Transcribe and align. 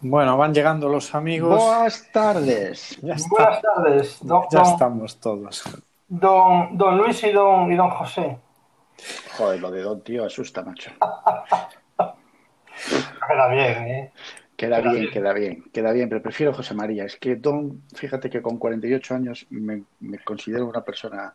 Bueno, 0.00 0.36
van 0.36 0.54
llegando 0.54 0.88
los 0.88 1.14
amigos. 1.14 1.62
Buenas 1.62 2.10
tardes. 2.12 2.98
Ya, 3.02 3.14
está- 3.14 3.28
Buenas 3.30 3.62
tardes, 3.62 4.18
don, 4.22 4.42
ya 4.50 4.62
estamos 4.62 5.18
todos. 5.20 5.64
don- 6.06 6.76
don 6.78 6.96
Luis 6.98 7.22
y 7.24 7.32
don, 7.32 7.70
y 7.72 7.76
don 7.76 7.90
José. 7.90 8.38
Joder, 9.36 9.60
lo 9.60 9.70
de 9.70 9.82
Don 9.82 10.00
Tío 10.02 10.24
asusta, 10.24 10.62
macho. 10.62 10.90
Queda 13.28 13.48
bien, 13.48 13.88
¿eh? 13.88 14.12
Queda 14.56 14.78
Queda 14.80 14.90
bien, 14.90 15.02
bien. 15.02 15.12
queda 15.12 15.32
bien, 15.32 15.64
queda 15.72 15.92
bien, 15.92 16.08
pero 16.08 16.22
prefiero 16.22 16.52
José 16.52 16.74
María. 16.74 17.04
Es 17.04 17.16
que 17.16 17.36
Don, 17.36 17.82
fíjate 17.94 18.28
que 18.30 18.42
con 18.42 18.58
48 18.58 19.14
años 19.14 19.46
me, 19.50 19.84
me 20.00 20.18
considero 20.20 20.66
una 20.66 20.82
persona 20.82 21.32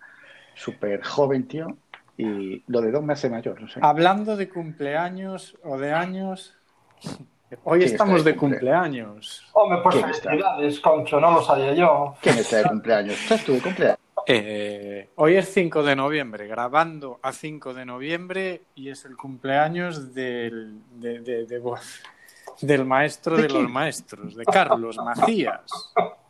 súper 0.56 1.02
joven, 1.04 1.48
tío, 1.48 1.78
y 2.18 2.64
lo 2.68 2.82
de 2.82 2.92
Don 2.92 3.06
me 3.06 3.14
hace 3.14 3.30
mayor, 3.30 3.62
no 3.62 3.68
sé. 3.70 3.80
Hablando 3.82 4.36
de 4.36 4.50
cumpleaños 4.50 5.56
o 5.64 5.78
de 5.78 5.94
años, 5.94 6.58
hoy 7.64 7.80
¿Quién 7.80 7.92
estamos 7.92 8.24
de 8.24 8.36
cumpleaños. 8.36 9.50
Hombre, 9.54 9.80
pues 9.84 9.96
felicidades, 10.02 10.80
Concho, 10.80 11.20
no 11.20 11.32
lo 11.32 11.42
sabía 11.44 11.74
yo. 11.74 12.16
¿Quién 12.22 12.38
está 12.38 12.58
de 12.58 12.64
cumpleaños? 12.66 13.14
¿Estás 13.22 13.44
tú 13.44 13.54
de 13.54 13.62
cumpleaños? 13.62 13.98
Eh, 14.26 15.10
hoy 15.16 15.36
es 15.36 15.50
5 15.54 15.84
de 15.84 15.96
noviembre, 15.98 16.48
grabando 16.48 17.20
a 17.22 17.34
5 17.34 17.74
de 17.74 17.86
noviembre 17.86 18.62
y 18.76 18.90
es 18.90 19.04
el 19.06 19.18
cumpleaños 19.18 20.14
del, 20.14 20.80
de- 21.00 21.20
de- 21.20 21.46
de- 21.46 21.62
del 22.62 22.86
maestro 22.86 23.36
¿De 23.36 23.50
los 23.50 23.70
maestros, 23.70 24.36
de 24.36 24.46
Carlos 24.46 24.98
Macías. 24.98 25.94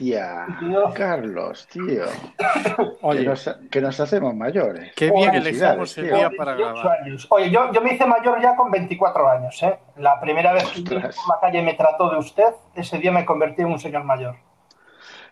¡Hostia! 0.00 0.46
Tío. 0.60 0.92
Carlos, 0.94 1.66
tío. 1.68 2.04
Que 3.16 3.24
nos, 3.24 3.56
que 3.70 3.80
nos 3.80 3.98
hacemos 4.00 4.34
mayores. 4.34 4.92
qué 4.94 5.10
bien 5.10 5.34
elegimos 5.34 5.96
el 5.96 6.04
día 6.06 6.30
para 6.36 6.54
28 6.54 6.74
grabar. 6.82 7.00
años. 7.02 7.26
Oye, 7.30 7.50
yo, 7.50 7.72
yo 7.72 7.80
me 7.80 7.94
hice 7.94 8.04
mayor 8.06 8.40
ya 8.42 8.54
con 8.56 8.70
24 8.70 9.28
años, 9.30 9.62
¿eh? 9.62 9.78
La 9.96 10.20
primera 10.20 10.52
vez 10.52 10.64
que 10.64 10.80
Ostras. 10.96 11.16
por 11.16 11.34
la 11.36 11.40
calle 11.40 11.62
me 11.62 11.74
trató 11.74 12.10
de 12.10 12.18
usted, 12.18 12.44
ese 12.74 12.98
día 12.98 13.10
me 13.12 13.24
convertí 13.24 13.62
en 13.62 13.68
un 13.68 13.78
señor 13.78 14.04
mayor. 14.04 14.36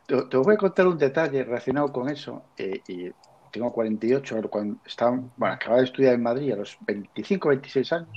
Te, 0.06 0.22
te 0.22 0.36
voy 0.36 0.54
a 0.54 0.58
contar 0.58 0.86
un 0.86 0.96
detalle 0.98 1.44
relacionado 1.44 1.92
con 1.92 2.08
eso. 2.08 2.42
eh, 2.56 2.80
y 2.88 3.10
tengo 3.50 3.72
48, 3.72 4.48
cuando 4.50 4.78
estaba, 4.86 5.18
bueno, 5.36 5.54
acababa 5.54 5.78
de 5.80 5.84
estudiar 5.86 6.14
en 6.14 6.22
Madrid 6.22 6.52
a 6.52 6.56
los 6.56 6.76
25, 6.80 7.48
26 7.50 7.92
años. 7.92 8.08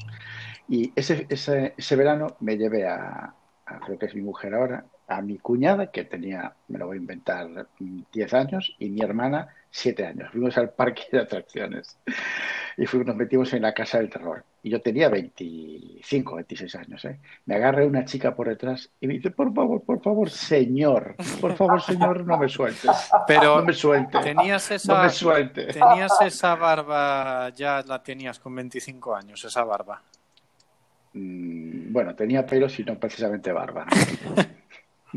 Y 0.67 0.91
ese, 0.95 1.25
ese, 1.29 1.73
ese 1.77 1.95
verano 1.95 2.27
me 2.39 2.57
llevé 2.57 2.87
a, 2.87 3.33
a, 3.65 3.79
creo 3.79 3.99
que 3.99 4.05
es 4.07 4.15
mi 4.15 4.21
mujer 4.21 4.55
ahora, 4.55 4.85
a 5.07 5.21
mi 5.21 5.37
cuñada, 5.37 5.89
que 5.91 6.03
tenía, 6.03 6.53
me 6.67 6.77
lo 6.79 6.87
voy 6.87 6.97
a 6.97 6.99
inventar, 6.99 7.47
mm, 7.79 7.99
10 8.11 8.33
años, 8.33 8.75
y 8.79 8.89
mi 8.89 9.01
hermana, 9.01 9.47
7 9.71 10.05
años. 10.05 10.29
Fuimos 10.31 10.57
al 10.57 10.69
parque 10.71 11.03
de 11.11 11.19
atracciones 11.19 11.97
y 12.77 12.85
fuimos, 12.85 13.07
nos 13.07 13.15
metimos 13.15 13.53
en 13.53 13.61
la 13.61 13.73
casa 13.73 13.99
del 13.99 14.09
terror. 14.09 14.43
Y 14.63 14.69
yo 14.69 14.81
tenía 14.81 15.07
25, 15.07 16.35
26 16.35 16.75
años. 16.75 17.05
¿eh? 17.05 17.19
Me 17.45 17.55
agarra 17.55 17.85
una 17.85 18.03
chica 18.03 18.35
por 18.35 18.49
detrás 18.49 18.89
y 18.99 19.07
me 19.07 19.13
dice, 19.13 19.31
por 19.31 19.53
favor, 19.53 19.81
por 19.83 20.01
favor, 20.01 20.29
señor, 20.29 21.15
por 21.39 21.55
favor, 21.55 21.81
señor, 21.81 22.25
no 22.25 22.37
me 22.37 22.49
sueltes. 22.49 22.91
Pero 23.27 23.57
No 23.57 23.65
me 23.65 23.73
sueltes. 23.73 24.21
tenías 24.21 24.69
No 24.69 24.75
esa, 24.75 25.03
me 25.03 25.09
sueltes. 25.09 25.73
tenías 25.73 26.11
esa 26.21 26.55
barba, 26.55 27.49
ya 27.55 27.81
la 27.87 28.03
tenías 28.03 28.39
con 28.39 28.53
25 28.55 29.15
años, 29.15 29.43
esa 29.45 29.63
barba. 29.63 30.01
Mm, 31.13 31.93
Bueno, 31.93 32.13
tenía 32.15 32.45
pelos 32.45 32.77
y 32.79 32.83
no 32.83 32.99
precisamente 32.99 33.51
barba. 33.53 33.85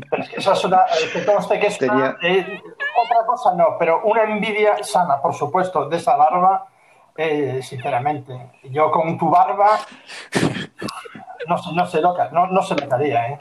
Pero 0.09 0.23
es 0.23 0.29
que 0.29 0.35
esa 0.37 0.53
es 0.53 0.63
una, 0.65 0.85
que 1.13 1.25
conste 1.25 1.59
que 1.59 1.67
es 1.67 1.81
una- 1.81 2.17
eh, 2.21 2.61
otra 3.03 3.25
cosa 3.25 3.53
no, 3.55 3.75
pero 3.77 4.01
una 4.03 4.23
envidia 4.23 4.81
sana, 4.83 5.21
por 5.21 5.33
supuesto, 5.33 5.87
de 5.89 5.97
esa 5.97 6.15
barba, 6.15 6.65
eh, 7.17 7.59
sinceramente. 7.61 8.51
Yo 8.63 8.89
con 8.89 9.17
tu 9.17 9.29
barba, 9.29 9.79
no, 11.47 11.57
sé- 11.57 11.71
no 11.73 11.85
sé 11.85 12.01
loca, 12.01 12.29
no, 12.31 12.47
no 12.47 12.61
se 12.63 12.75
me 12.75 12.87
daría, 12.87 13.27
¿eh? 13.31 13.39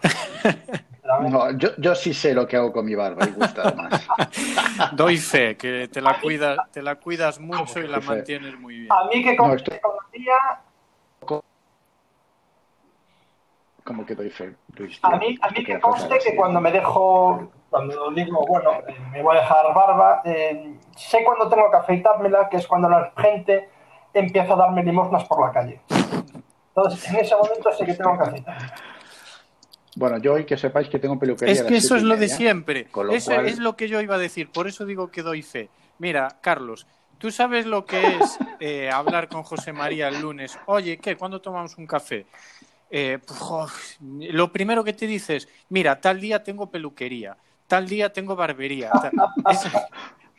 No, 1.28 1.50
yo, 1.52 1.70
yo 1.78 1.94
sí 1.96 2.14
sé 2.14 2.34
lo 2.34 2.46
que 2.46 2.56
hago 2.56 2.72
con 2.72 2.84
mi 2.84 2.94
barba 2.94 3.24
y 3.26 3.30
gusta 3.32 3.62
además. 3.62 4.06
Doy 4.92 5.16
fe 5.18 5.56
que 5.56 5.88
te 5.88 6.00
la 6.00 6.20
cuidas, 6.20 6.58
te 6.72 6.82
la 6.82 6.96
cuidas 6.96 7.40
mucho 7.40 7.80
y 7.80 7.88
la 7.88 7.98
mantienes 8.00 8.58
muy 8.58 8.80
bien. 8.80 8.92
A 8.92 9.04
mí 9.04 9.22
que 9.22 9.34
No, 9.34 9.44
con, 9.44 9.56
esto- 9.56 9.72
que 9.72 9.80
Como 13.90 14.06
que 14.06 14.14
doy 14.14 14.30
fe, 14.30 14.54
Luis. 14.76 15.00
a 15.02 15.16
mí, 15.16 15.36
a 15.42 15.50
mí 15.50 15.64
que 15.64 15.80
conste 15.80 16.16
que 16.20 16.36
cuando 16.36 16.60
me 16.60 16.70
dejo, 16.70 17.50
cuando 17.68 18.12
digo, 18.12 18.46
bueno, 18.46 18.70
eh, 18.86 18.94
me 19.10 19.20
voy 19.20 19.36
a 19.36 19.40
dejar 19.40 19.74
barba, 19.74 20.22
eh, 20.24 20.76
sé 20.94 21.24
cuando 21.24 21.48
tengo 21.48 21.68
que 21.72 21.76
afeitármela, 21.78 22.48
que 22.48 22.58
es 22.58 22.68
cuando 22.68 22.88
la 22.88 23.12
gente 23.16 23.68
empieza 24.14 24.52
a 24.52 24.56
darme 24.56 24.84
limosnas 24.84 25.24
por 25.24 25.44
la 25.44 25.50
calle. 25.50 25.80
Entonces, 26.68 27.08
en 27.10 27.16
ese 27.16 27.34
momento 27.34 27.72
sé 27.72 27.84
que 27.84 27.94
tengo 27.94 28.16
que 28.16 28.22
afeitarme. 28.28 28.68
Bueno, 29.96 30.18
yo 30.18 30.34
hoy 30.34 30.44
que 30.46 30.56
sepáis 30.56 30.88
que 30.88 31.00
tengo 31.00 31.18
peluquería. 31.18 31.52
Es 31.52 31.62
que 31.64 31.78
eso 31.78 31.96
es 31.96 32.04
lo 32.04 32.16
de 32.16 32.28
siempre. 32.28 32.86
Lo 32.94 33.10
Eso 33.10 33.32
cual- 33.32 33.46
es 33.46 33.58
lo 33.58 33.74
que 33.74 33.88
yo 33.88 34.00
iba 34.00 34.14
a 34.14 34.18
decir. 34.18 34.52
Por 34.52 34.68
eso 34.68 34.86
digo 34.86 35.10
que 35.10 35.22
doy 35.22 35.42
fe. 35.42 35.68
Mira, 35.98 36.36
Carlos, 36.40 36.86
tú 37.18 37.32
sabes 37.32 37.66
lo 37.66 37.86
que 37.86 38.00
es 38.06 38.38
eh, 38.60 38.88
hablar 38.88 39.26
con 39.26 39.42
José 39.42 39.72
María 39.72 40.06
el 40.06 40.20
lunes. 40.20 40.56
Oye, 40.66 40.98
¿qué? 40.98 41.16
¿Cuándo 41.16 41.40
tomamos 41.40 41.76
un 41.76 41.88
café? 41.88 42.26
Eh, 42.90 43.18
pues, 43.26 43.98
lo 44.00 44.50
primero 44.52 44.82
que 44.82 44.92
te 44.92 45.06
dices, 45.06 45.48
mira, 45.68 46.00
tal 46.00 46.20
día 46.20 46.42
tengo 46.42 46.70
peluquería, 46.70 47.36
tal 47.66 47.88
día 47.88 48.12
tengo 48.12 48.34
barbería. 48.36 48.90
tal- 48.90 49.12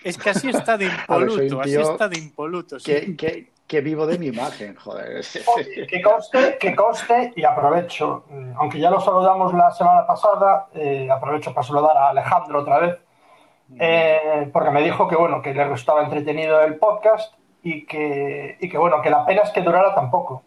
Es, 0.04 0.18
es 0.18 0.18
que 0.18 0.30
así 0.32 0.50
está 0.50 0.78
de 0.78 0.86
ver, 0.88 0.96
impoluto, 1.00 1.62
así 1.62 1.76
está 1.76 2.08
de 2.10 2.18
impoluto. 2.18 2.80
sí. 2.80 2.92
Que, 2.92 3.16
que, 3.16 3.52
que 3.68 3.80
vivo 3.82 4.06
de 4.06 4.18
mi 4.18 4.28
imagen, 4.28 4.76
joder. 4.84 5.24
Que 5.88 6.02
conste, 6.02 6.58
que 6.60 6.76
conste 6.76 7.32
y 7.36 7.44
aprovecho, 7.46 8.26
mm, 8.30 8.54
aunque 8.58 8.80
ya 8.80 8.90
lo 8.90 9.00
saludamos 9.00 9.54
la 9.54 9.72
semana 9.72 10.06
pasada, 10.06 10.68
eh, 10.74 11.08
aprovecho 11.10 11.54
para 11.54 11.66
saludar 11.66 11.96
a 11.96 12.10
Alejandro 12.10 12.62
otra 12.62 12.80
vez, 12.80 12.98
eh, 13.80 14.50
porque 14.52 14.72
me 14.72 14.82
dijo 14.84 15.08
que 15.08 15.16
bueno, 15.16 15.42
que 15.42 15.54
le 15.54 15.64
resultaba 15.64 16.04
entretenido 16.04 16.62
el 16.62 16.76
podcast 16.76 17.34
y 17.64 17.86
que, 17.86 18.58
y 18.60 18.68
que 18.68 18.78
bueno, 18.78 19.02
que 19.02 19.10
la 19.10 19.26
pena 19.26 19.44
es 19.44 19.52
que 19.52 19.62
durara 19.62 19.96
tan 19.96 20.10
poco. 20.12 20.44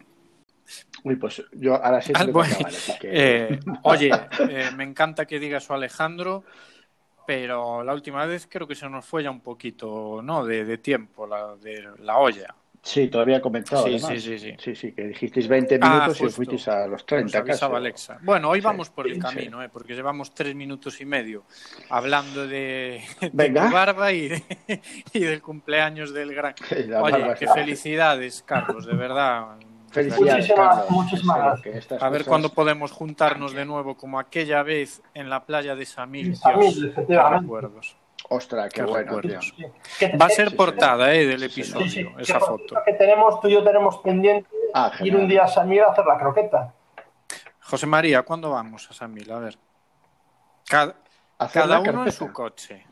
Uy, 1.05 1.17
pues 1.17 1.43
yo 1.53 1.83
a 1.83 1.91
las 1.93 2.05
6 2.07 2.19
Ah, 2.19 2.25
bueno, 2.25 2.55
acabar, 2.55 2.75
así 2.75 2.93
que... 2.99 3.11
Eh, 3.13 3.61
oye, 3.85 4.11
eh, 4.49 4.71
me 4.75 4.85
encanta 4.85 5.27
que 5.27 5.39
digas 5.39 5.63
eso 5.65 5.75
Alejandro, 5.75 6.45
pero 7.27 7.85
la 7.85 7.93
última 7.95 8.25
vez 8.27 8.49
creo 8.51 8.67
que 8.67 8.75
se 8.75 8.89
nos 8.89 9.05
fue 9.05 9.23
ya 9.23 9.31
un 9.31 9.41
poquito, 9.41 10.21
¿no? 10.23 10.45
De, 10.45 10.65
de 10.65 10.79
tiempo, 10.79 11.27
la, 11.27 11.57
de 11.57 11.85
la 12.01 12.19
olla. 12.19 12.55
Sí, 12.83 13.09
todavía 13.09 13.39
he 13.39 13.41
comentado. 13.41 13.85
Sí, 13.87 13.95
además. 13.95 14.23
sí, 14.23 14.39
sí, 14.39 14.39
sí. 14.39 14.55
Sí, 14.59 14.75
sí, 14.77 14.93
que 14.93 15.05
dijisteis 15.07 15.49
20 15.49 15.79
Ah, 15.81 15.89
minutos 15.89 16.21
y 16.21 16.27
os 16.27 16.35
fuisteis 16.35 16.69
a 16.69 16.87
los 16.87 16.91
Nos 16.91 17.07
30 17.07 17.39
casi. 17.39 17.51
avisaba 17.51 17.79
Alexa. 17.79 18.19
Bueno, 18.23 18.51
hoy 18.51 18.61
Sí, 18.61 18.65
vamos 18.67 18.91
por 18.91 19.07
el 19.07 19.15
sí. 19.15 19.21
camino, 19.21 19.63
¿eh? 19.63 19.71
porque 19.71 19.95
llevamos 19.95 20.35
tres 20.35 20.55
minutos 20.55 21.01
y 21.01 21.07
medio 21.07 21.45
hablando 21.89 22.47
de, 22.47 23.03
de 23.33 23.49
tu 23.51 23.71
barba 23.73 24.13
y, 24.13 24.29
de- 24.29 24.43
y 25.15 25.21
del 25.21 25.41
cumpleaños 25.41 26.13
del 26.13 26.35
gran. 26.35 26.55
Oye, 27.01 27.35
qué 27.39 27.47
felicidades, 27.47 28.43
Carlos, 28.47 28.85
de 28.85 28.95
verdad. 28.95 29.57
Felicidades, 29.95 30.35
Muchísimas- 30.49 30.69
Carlos. 30.77 30.91
muchísimas 30.91 31.37
Espero 31.37 31.73
gracias. 31.75 32.03
A 32.03 32.09
ver 32.09 32.21
cosas- 32.21 32.29
cuándo 32.29 32.49
podemos 32.53 32.91
juntarnos 32.93 33.53
de 33.55 33.65
nuevo, 33.65 33.97
como 33.97 34.19
aquella 34.19 34.63
vez 34.63 35.01
en 35.15 35.31
la 35.31 35.45
playa 35.47 35.75
de 35.77 35.87
Samil. 35.87 36.37
Samil, 36.37 36.93
recuerdos. 36.97 37.97
Ostras, 38.29 38.73
qué, 38.73 38.81
Qué 38.81 38.87
bueno, 38.87 39.17
recuerdos. 39.19 39.53
tío. 39.57 39.69
Sí. 39.69 39.73
Que- 40.11 40.17
Va 40.17 40.27
a 40.27 40.31
ser 40.31 40.57
portada 40.57 41.15
eh, 41.15 41.27
del 41.27 41.43
episodio, 41.45 41.87
sí, 41.89 42.03
sí, 42.03 42.09
esa 42.19 42.41
foto. 42.41 42.57
cierto 42.67 42.83
que 42.85 42.93
tenemos, 42.95 43.41
tú 43.41 43.49
y 43.49 43.53
yo 43.53 43.63
tenemos 43.63 43.99
pendiente 43.99 44.49
Ah, 44.73 44.91
ir 45.01 45.15
un 45.15 45.29
día 45.29 45.45
a 45.45 45.49
Samir 45.49 45.83
a 45.83 45.91
hacer 45.93 46.05
la 46.07 46.19
croqueta. 46.19 46.73
José 47.61 47.87
María, 47.87 48.23
¿cuándo 48.23 48.51
vamos 48.51 48.91
a 48.91 48.95
Samil? 48.95 49.31
A 49.31 49.39
ver. 49.39 49.59
Cada, 50.67 50.95
uno 51.81 52.07
en 52.07 52.13
su 52.13 52.33
coche. 52.33 52.87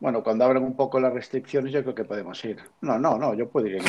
Bueno, 0.00 0.22
cuando 0.22 0.44
abran 0.44 0.62
un 0.62 0.74
poco 0.76 0.98
las 1.00 1.12
restricciones, 1.12 1.72
yo 1.72 1.82
creo 1.82 1.94
que 1.94 2.04
podemos 2.04 2.42
ir. 2.44 2.58
No, 2.80 2.98
no, 2.98 3.18
no, 3.18 3.34
yo 3.34 3.48
puedo 3.48 3.66
ir 3.66 3.76
en 3.76 3.84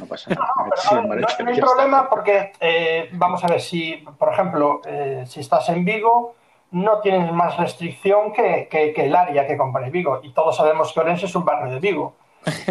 no 0.00 0.06
pasa 0.06 0.30
nada. 0.30 0.48
No, 0.90 1.02
no- 1.02 1.08
Mareche, 1.08 1.42
no 1.44 1.50
hay 1.50 1.60
problema 1.60 2.08
porque, 2.08 2.52
eh, 2.60 3.08
vamos 3.12 3.42
a 3.44 3.46
ver, 3.48 3.60
si, 3.60 3.94
por 4.18 4.32
ejemplo, 4.32 4.80
eh, 4.86 5.24
si 5.26 5.40
estás 5.40 5.68
en 5.68 5.84
Vigo, 5.84 6.34
no 6.72 7.00
tienes 7.00 7.32
más 7.32 7.56
restricción 7.56 8.32
que, 8.32 8.68
que- 8.70 8.92
que 8.92 9.06
el 9.06 9.14
área 9.14 9.46
que 9.46 9.56
compone 9.56 9.90
Vigo. 9.90 10.20
Y 10.22 10.32
todos 10.32 10.56
sabemos 10.56 10.92
que 10.92 11.00
Orense 11.00 11.26
es 11.26 11.34
un 11.34 11.44
barrio 11.44 11.72
de 11.74 11.80
Vigo. 11.80 12.14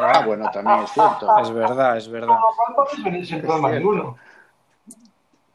Ah, 0.00 0.22
bueno, 0.26 0.50
también 0.52 0.80
es 0.80 0.92
cierto. 0.92 1.38
Es 1.38 1.50
verdad, 1.52 1.96
es 1.96 2.08
verdad. 2.08 2.36
Podéis 2.76 3.02
venir 3.04 3.26
sin 3.26 3.38
Es 3.38 3.44
problema 3.44 3.70
cierto. 3.70 4.16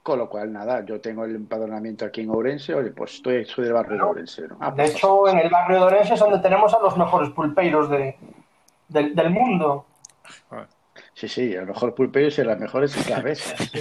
Con 0.01 0.17
lo 0.17 0.29
cual, 0.29 0.51
nada, 0.51 0.83
yo 0.85 0.99
tengo 1.01 1.25
el 1.25 1.35
empadronamiento 1.35 2.05
aquí 2.05 2.21
en 2.21 2.29
Ourense, 2.29 2.73
oye, 2.73 2.91
pues 2.91 3.15
estoy, 3.15 3.45
soy 3.45 3.65
del 3.65 3.73
barrio 3.73 3.97
de 3.97 4.03
Ourense. 4.03 4.47
¿no? 4.47 4.57
Ah, 4.59 4.71
De 4.71 4.77
pues, 4.77 4.91
hecho, 4.91 5.27
en 5.27 5.39
el 5.39 5.49
barrio 5.49 5.77
de 5.79 5.83
Orense 5.83 6.13
es 6.13 6.19
donde 6.19 6.39
tenemos 6.39 6.73
a 6.73 6.79
los 6.79 6.97
mejores 6.97 7.29
pulpeiros 7.31 7.89
de, 7.89 8.17
del, 8.87 9.13
del 9.13 9.29
mundo. 9.29 9.85
Sí, 11.13 11.27
sí, 11.27 11.53
el 11.53 11.65
mejor 11.67 11.93
pulpero 11.93 12.29
y 12.35 12.45
las 12.45 12.59
mejores 12.59 12.95
cabezas. 13.07 13.71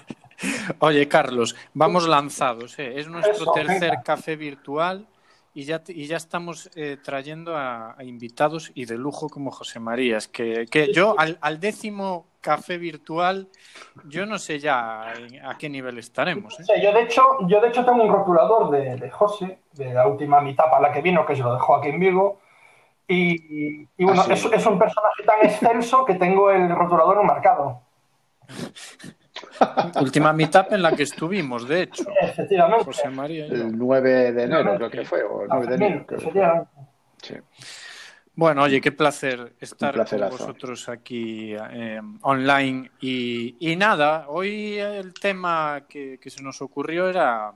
Oye, 0.80 1.08
Carlos, 1.08 1.56
vamos 1.74 2.06
lanzados. 2.06 2.78
¿eh? 2.78 2.98
Es 2.98 3.08
nuestro 3.08 3.32
Eso, 3.34 3.52
tercer 3.52 3.90
venga. 3.90 4.02
café 4.02 4.36
virtual 4.36 5.06
y 5.54 5.64
ya, 5.64 5.82
te- 5.82 5.92
y 5.92 6.06
ya 6.06 6.16
estamos 6.18 6.70
eh, 6.74 6.98
trayendo 7.02 7.56
a, 7.56 7.94
a 7.98 8.04
invitados 8.04 8.70
y 8.74 8.84
de 8.84 8.98
lujo 8.98 9.28
como 9.28 9.50
José 9.50 9.80
María. 9.80 10.18
Es 10.18 10.28
que, 10.28 10.66
que 10.70 10.92
yo 10.92 11.14
al, 11.18 11.38
al 11.40 11.58
décimo 11.58 12.26
café 12.46 12.78
virtual, 12.78 13.48
yo 14.04 14.24
no 14.24 14.38
sé 14.38 14.60
ya 14.60 15.10
a 15.10 15.58
qué 15.58 15.68
nivel 15.68 15.98
estaremos. 15.98 16.60
¿eh? 16.60 16.80
yo, 16.80 16.92
de 16.92 17.02
hecho, 17.02 17.22
yo 17.48 17.60
de 17.60 17.68
hecho 17.68 17.84
tengo 17.84 18.04
un 18.04 18.12
rotulador 18.12 18.70
de, 18.70 18.94
de 18.94 19.10
José, 19.10 19.58
de 19.72 19.92
la 19.92 20.06
última 20.06 20.40
mitad 20.40 20.70
para 20.70 20.82
la 20.88 20.92
que 20.92 21.02
vino, 21.02 21.26
que 21.26 21.34
se 21.34 21.42
lo 21.42 21.54
dejó 21.54 21.74
aquí 21.74 21.88
en 21.88 21.98
Vigo. 21.98 22.38
Y, 23.08 23.84
bueno, 23.98 24.22
ah, 24.22 24.32
es, 24.32 24.44
es, 24.44 24.66
un 24.66 24.78
personaje 24.78 25.22
tan 25.24 25.44
excelso 25.44 26.04
que 26.04 26.14
tengo 26.14 26.52
el 26.52 26.68
rotulador 26.68 27.24
marcado. 27.24 27.82
Última 30.00 30.32
mitad 30.32 30.72
en 30.72 30.82
la 30.82 30.92
que 30.92 31.02
estuvimos, 31.02 31.66
de 31.66 31.82
hecho. 31.82 32.04
Efectivamente. 32.20 32.84
José 32.84 33.08
María. 33.10 33.46
El 33.46 33.76
9 33.76 34.32
de 34.32 34.42
enero, 34.44 34.76
creo 34.76 34.90
que 34.90 35.04
fue, 35.04 35.22
o 35.24 35.42
el 35.42 35.48
9 35.48 35.66
de 35.66 35.74
enero. 35.74 36.06
Efectivamente. 36.08 36.70
Sí. 37.22 37.34
Bueno, 38.36 38.64
oye, 38.64 38.82
qué 38.82 38.92
placer 38.92 39.54
estar 39.58 39.94
con 40.06 40.28
vosotros 40.28 40.90
aquí 40.90 41.54
eh, 41.54 42.02
online. 42.20 42.90
Y, 43.00 43.74
nada, 43.78 44.26
hoy 44.28 44.76
el 44.76 45.14
tema 45.14 45.84
que, 45.88 46.20
se 46.26 46.42
nos 46.42 46.60
ocurrió 46.60 47.08
era, 47.08 47.54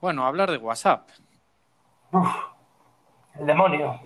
bueno, 0.00 0.26
hablar 0.26 0.50
de 0.50 0.56
WhatsApp. 0.56 1.10
el 3.38 3.46
demonio. 3.46 4.00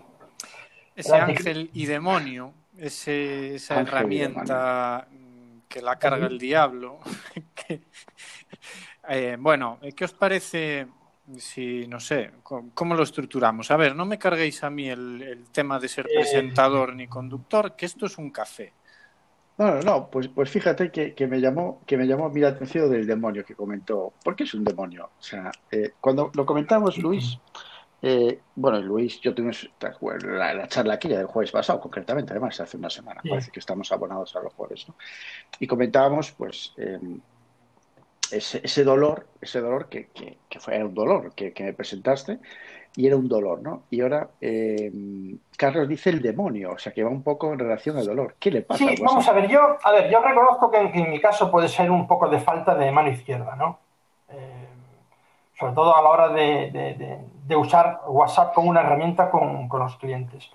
Ese 0.97 1.14
ángel 1.14 1.70
y 1.73 1.87
demonio, 1.87 2.53
ese, 2.76 3.55
esa 3.55 3.82
herramienta 3.82 5.06
que 5.69 5.81
la 5.81 5.97
carga 5.97 6.26
el 6.26 6.38
diablo. 6.38 6.99
Eh, 9.09 9.37
bueno, 9.37 9.81
¿qué 9.97 10.05
os 10.05 10.12
parece 10.12 10.87
si, 11.37 11.87
no 11.87 12.01
sé, 12.01 12.31
¿cómo, 12.43 12.95
lo 12.95 13.03
estructuramos? 13.03 13.71
A 13.71 13.77
ver, 13.77 13.95
no 13.95 14.05
me 14.05 14.19
carguéis 14.19 14.63
a 14.65 14.71
mí 14.71 14.89
el, 14.89 15.45
tema 15.53 15.79
de 15.79 15.89
ser 15.89 16.07
eh, 16.07 16.15
presentador 16.17 16.95
ni 16.95 17.07
conductor, 17.07 17.77
que 17.77 17.87
esto 17.87 18.07
es 18.07 18.19
un 18.19 18.31
café. 18.31 18.73
No, 19.59 19.75
no, 19.75 19.83
no, 19.83 20.11
pues, 20.11 20.29
pues 20.29 20.51
fíjate 20.51 20.91
que, 20.91 21.27
me 21.27 21.41
llamó, 21.41 21.83
que 21.87 21.97
me 21.97 22.07
llamó 22.07 22.31
mi 22.31 22.43
atención 22.43 22.91
del 22.91 23.07
demonio 23.07 23.45
que 23.45 23.55
comentó. 23.55 24.13
¿Por 24.25 24.35
qué 24.35 24.45
es 24.45 24.55
un 24.55 24.65
demonio? 24.65 25.11
O 25.19 25.23
sea, 25.23 25.53
eh, 25.71 25.93
cuando 26.01 26.31
lo 26.35 26.47
comentamos, 26.47 26.99
Luis, 26.99 27.39
eh, 28.03 28.41
bueno, 28.57 28.81
Luis, 28.81 29.21
yo 29.21 29.35
tuvimos 29.35 29.71
la, 29.81 30.67
charla 30.69 30.95
aquí 30.95 31.09
del 31.09 31.27
jueves 31.27 31.53
pasado, 31.53 31.81
concretamente, 31.81 32.33
además, 32.33 32.59
hace 32.61 32.77
una 32.77 32.91
semana. 32.91 33.21
Parece 33.29 33.51
que 33.51 33.61
estamos 33.61 33.93
abonados 33.93 34.35
a 34.35 34.41
los 34.41 34.53
jueves, 34.55 34.89
¿no? 34.89 34.97
Y 35.61 35.67
comentábamos, 35.67 36.33
pues, 36.33 36.73
em, 36.79 37.21
ese, 38.32 38.84
dolor, 38.84 39.26
ese 39.40 39.61
dolor 39.61 39.88
que, 39.88 40.08
fue 40.58 40.82
un 40.82 40.94
dolor 40.94 41.34
que, 41.34 41.52
me 41.58 41.73
presentaste 41.73 42.38
y 42.94 43.06
era 43.06 43.17
un 43.17 43.29
dolor, 43.29 43.62
¿no? 43.62 43.84
Y 43.90 44.02
ahora 44.02 44.29
em, 44.40 45.38
Carlos 45.56 45.88
dice 45.88 46.11
el 46.11 46.20
demonio, 46.20 46.73
o 46.73 46.79
sea, 46.79 46.93
que 46.93 47.02
va 47.02 47.11
un 47.11 47.23
poco 47.23 47.52
en 47.52 47.58
relación 47.58 47.96
al 47.96 48.05
dolor. 48.05 48.37
¿Qué 48.38 48.50
le 48.50 48.62
pasa? 48.62 48.84
Sí, 48.84 49.02
vamos 49.02 49.26
a 49.26 49.32
ver, 49.32 49.49
yo, 49.49 49.61
a 49.82 49.93
ver, 49.93 50.11
yo 50.11 50.20
reconozco 50.20 50.70
que 50.70 50.79
en, 50.79 51.11
mi 51.11 51.20
caso 51.20 51.50
puede 51.50 51.69
ser 51.69 51.90
un 51.90 52.06
poco 52.06 52.29
de 52.29 52.40
falta 52.40 52.75
de 52.75 52.90
mano 52.90 53.08
izquierda, 53.08 53.56
¿no? 53.56 53.79
Sobre 55.62 55.75
todo 55.75 55.97
a 55.97 56.03
la 56.03 56.09
hora 56.09 56.29
de, 56.31 57.56
usar 57.56 58.00
WhatsApp 58.09 58.53
como 58.53 58.69
una 58.69 58.81
herramienta 58.81 59.31
con, 59.31 59.69
los 59.70 59.97
clientes. 59.97 60.50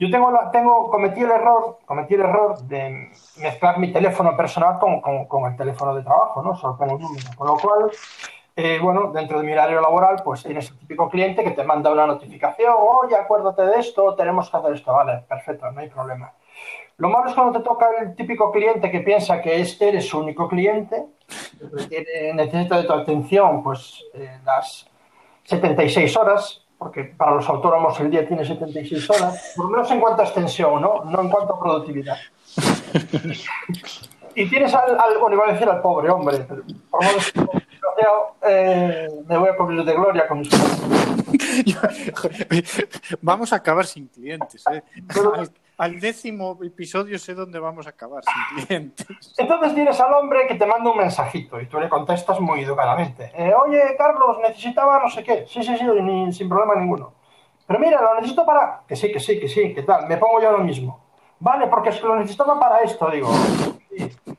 Yo 0.00 0.10
tengo, 0.10 0.32
tengo, 0.50 0.88
cometí 0.88 1.20
el 1.20 1.30
error, 1.30 1.80
cometí 1.84 2.14
el 2.14 2.22
error 2.22 2.58
de 2.60 3.10
mezclar 3.36 3.78
mi 3.78 3.92
teléfono 3.92 4.34
personal 4.34 4.78
con, 4.78 5.44
el 5.44 5.56
teléfono 5.58 5.94
de 5.94 6.02
trabajo, 6.02 6.42
¿no? 6.42 6.56
Solo 6.56 6.78
con 6.78 6.90
un 6.90 7.02
número. 7.02 7.26
Con 7.36 7.48
lo 7.48 7.58
cual, 7.58 7.90
eh, 8.56 8.78
bueno, 8.82 9.12
dentro 9.12 9.40
de 9.40 9.44
mi 9.44 9.52
horario 9.52 9.78
laboral, 9.82 10.22
pues 10.24 10.42
tienes 10.42 10.70
el 10.70 10.78
típico 10.78 11.10
cliente 11.10 11.44
que 11.44 11.50
te 11.50 11.62
manda 11.62 11.92
una 11.92 12.06
notificación, 12.06 12.72
oye, 12.78 13.14
acuérdate 13.14 13.60
de 13.66 13.78
esto, 13.78 14.14
tenemos 14.14 14.48
que 14.48 14.56
hacer 14.56 14.72
esto, 14.72 14.90
vale, 14.90 15.18
perfecto, 15.28 15.70
no 15.70 15.80
hay 15.82 15.90
problema. 15.90 16.32
Lo 16.96 17.10
malo 17.10 17.28
es 17.28 17.34
cuando 17.34 17.58
te 17.58 17.62
toca 17.62 17.88
el 18.00 18.16
típico 18.16 18.50
cliente 18.50 18.90
que 18.90 19.00
piensa 19.00 19.42
que 19.42 19.60
es, 19.60 19.78
eres 19.82 20.08
su 20.08 20.18
único 20.18 20.48
cliente, 20.48 21.04
necesita 22.34 22.78
de 22.78 22.84
tu 22.84 22.92
atención 22.92 23.62
pues 23.62 24.02
eh, 24.14 24.38
las 24.44 24.86
76 25.44 26.16
horas, 26.16 26.62
porque 26.78 27.04
para 27.04 27.34
los 27.34 27.48
autónomos 27.48 27.98
el 28.00 28.10
día 28.10 28.26
tiene 28.26 28.44
76 28.44 29.10
horas, 29.10 29.52
por 29.56 29.66
lo 29.66 29.70
menos 29.72 29.90
en 29.90 30.00
cuanto 30.00 30.22
a 30.22 30.24
extensión, 30.24 30.80
¿no? 30.80 31.04
No 31.04 31.22
en 31.22 31.30
cuanto 31.30 31.54
a 31.54 31.60
productividad. 31.60 32.16
y 34.34 34.48
tienes 34.48 34.74
al, 34.74 34.98
al 34.98 35.18
bueno, 35.18 35.36
iba 35.36 35.48
a 35.48 35.52
decir 35.52 35.68
al 35.68 35.80
pobre 35.80 36.10
hombre, 36.10 36.38
pero 36.48 36.62
por 36.90 37.04
lo 37.04 37.08
menos 37.08 37.32
eh, 38.48 39.08
me 39.26 39.36
voy 39.36 39.48
a 39.48 39.56
cubrir 39.56 39.84
de 39.84 39.94
gloria 39.94 40.28
con 40.28 40.40
mis 40.40 40.50
Vamos 43.20 43.52
a 43.52 43.56
acabar 43.56 43.86
sin 43.86 44.06
clientes, 44.08 44.64
¿eh? 44.70 44.82
Al 45.78 46.00
décimo 46.00 46.58
episodio 46.62 47.18
sé 47.18 47.34
dónde 47.34 47.58
vamos 47.58 47.86
a 47.86 47.90
acabar, 47.90 48.22
sin 48.24 48.66
clientes. 48.66 49.34
Entonces 49.36 49.74
tienes 49.74 50.00
al 50.00 50.14
hombre 50.14 50.46
que 50.46 50.54
te 50.54 50.66
manda 50.66 50.90
un 50.90 50.96
mensajito 50.96 51.60
y 51.60 51.66
tú 51.66 51.78
le 51.78 51.88
contestas 51.88 52.40
muy 52.40 52.62
educadamente. 52.62 53.30
Eh, 53.34 53.52
Oye, 53.54 53.94
Carlos, 53.98 54.38
necesitaba 54.40 55.00
no 55.00 55.10
sé 55.10 55.22
qué. 55.22 55.44
Sí, 55.46 55.62
sí, 55.62 55.76
sí, 55.76 56.32
sin 56.32 56.48
problema 56.48 56.74
ninguno. 56.76 57.12
Pero 57.66 57.78
mira, 57.78 58.00
lo 58.00 58.14
necesito 58.14 58.46
para... 58.46 58.82
Que 58.86 58.96
sí, 58.96 59.12
que 59.12 59.20
sí, 59.20 59.38
que 59.38 59.48
sí, 59.48 59.74
que 59.74 59.82
tal. 59.82 60.06
Me 60.06 60.16
pongo 60.16 60.40
yo 60.40 60.52
lo 60.52 60.58
mismo. 60.58 61.04
Vale, 61.40 61.66
porque 61.66 61.90
es 61.90 62.00
que 62.00 62.06
lo 62.06 62.16
necesitaba 62.16 62.58
para 62.58 62.80
esto, 62.80 63.10
digo. 63.10 63.28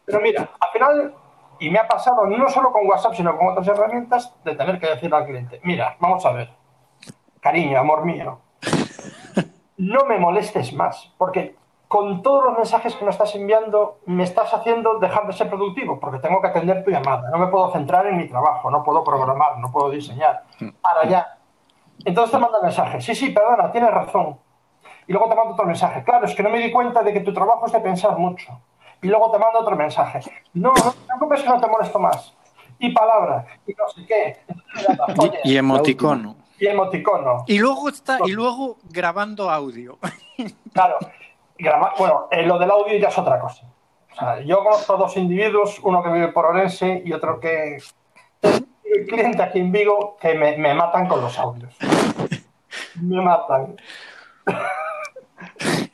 Pero 0.06 0.22
mira, 0.22 0.50
al 0.60 0.72
final, 0.72 1.14
y 1.60 1.70
me 1.70 1.78
ha 1.78 1.88
pasado 1.88 2.26
no 2.26 2.50
solo 2.50 2.72
con 2.72 2.88
WhatsApp, 2.88 3.14
sino 3.14 3.38
con 3.38 3.50
otras 3.50 3.68
herramientas, 3.68 4.34
de 4.44 4.56
tener 4.56 4.80
que 4.80 4.88
decirle 4.88 5.18
al 5.18 5.26
cliente, 5.26 5.60
mira, 5.64 5.98
vamos 6.00 6.26
a 6.26 6.32
ver. 6.32 6.50
Cariño, 7.42 7.78
amor 7.78 8.06
mío 8.06 8.47
no 9.78 10.06
me 10.06 10.18
molestes 10.18 10.74
más, 10.74 11.14
porque 11.18 11.56
con 11.88 12.22
todos 12.22 12.44
los 12.44 12.58
mensajes 12.58 12.96
que 12.96 13.06
me 13.06 13.12
estás 13.12 13.34
enviando 13.36 14.00
me 14.06 14.24
estás 14.24 14.54
haciendo 14.54 15.00
dejar 15.00 15.26
de 15.28 15.34
ser 15.34 15.50
productivo, 15.50 16.00
porque 16.00 16.20
tengo 16.20 16.42
que 16.42 16.48
atender 16.48 16.84
tu 16.84 16.92
llamada, 16.92 17.30
no 17.30 17.38
me 17.38 17.48
puedo 17.48 17.72
centrar 17.72 18.06
en 18.08 18.18
mi 18.18 18.28
trabajo, 18.28 18.70
no 18.70 18.84
puedo 18.84 19.04
programar, 19.04 19.58
no 19.60 19.72
puedo 19.72 19.90
diseñar. 19.90 20.44
Para 20.82 21.02
allá. 21.02 21.38
Entonces 22.04 22.32
te 22.32 22.40
manda 22.40 22.62
mensaje, 22.62 23.00
sí, 23.02 23.16
sí, 23.16 23.30
perdona, 23.30 23.72
tienes 23.72 23.92
razón. 23.92 24.38
Y 25.08 25.14
luego 25.14 25.30
te 25.30 25.36
mando 25.36 25.54
otro 25.54 25.66
mensaje, 25.66 26.04
claro, 26.04 26.26
es 26.26 26.36
que 26.36 26.44
no 26.44 26.50
me 26.50 26.60
di 26.60 26.72
cuenta 26.72 27.02
de 27.02 27.14
que 27.14 27.22
tu 27.22 27.34
trabajo 27.34 27.66
es 27.66 27.72
de 27.72 27.80
pensar 27.80 28.18
mucho. 28.18 28.60
Y 29.02 29.08
luego 29.08 29.32
te 29.32 29.38
mando 29.38 29.60
otro 29.60 29.76
mensaje, 29.76 30.20
no, 30.54 30.74
no 30.74 30.92
te 30.92 31.06
preocupes 31.06 31.44
que 31.44 31.50
no 31.50 31.62
te 31.62 31.68
molesto 31.68 32.00
más. 32.00 32.34
Y 32.80 32.92
palabra, 32.92 33.46
y 33.66 33.74
no 33.74 33.88
sé 33.88 34.06
qué. 34.06 34.38
y 35.44 35.58
emoticono. 35.58 36.36
Y 36.60 36.68
emoticono. 36.68 37.44
Y 37.48 37.60
luego 37.60 37.90
está, 37.90 38.20
y 38.26 38.32
luego 38.32 38.78
grabando 38.90 39.50
audio. 39.50 39.98
Claro, 41.60 41.90
bueno, 41.98 42.28
eh, 42.30 42.46
lo 42.46 42.60
del 42.60 42.70
audio 42.70 42.96
ya 43.00 43.08
es 43.08 43.18
otra 43.18 43.40
cosa. 43.40 43.66
O 44.12 44.16
sea, 44.16 44.40
yo 44.42 44.60
conozco 44.64 44.96
dos 44.96 45.18
individuos, 45.18 45.80
uno 45.82 46.04
que 46.04 46.12
vive 46.12 46.28
por 46.28 46.46
Orense 46.46 47.02
y 47.04 47.12
otro 47.14 47.40
que 47.40 47.80
el 48.42 49.08
cliente 49.08 49.42
aquí 49.42 49.60
en 49.60 49.72
Vigo, 49.72 50.18
que 50.22 50.36
me, 50.36 50.56
me 50.58 50.76
matan 50.76 51.08
con 51.08 51.22
los 51.22 51.38
audios. 51.40 51.76
Me 53.02 53.22
matan. 53.22 53.76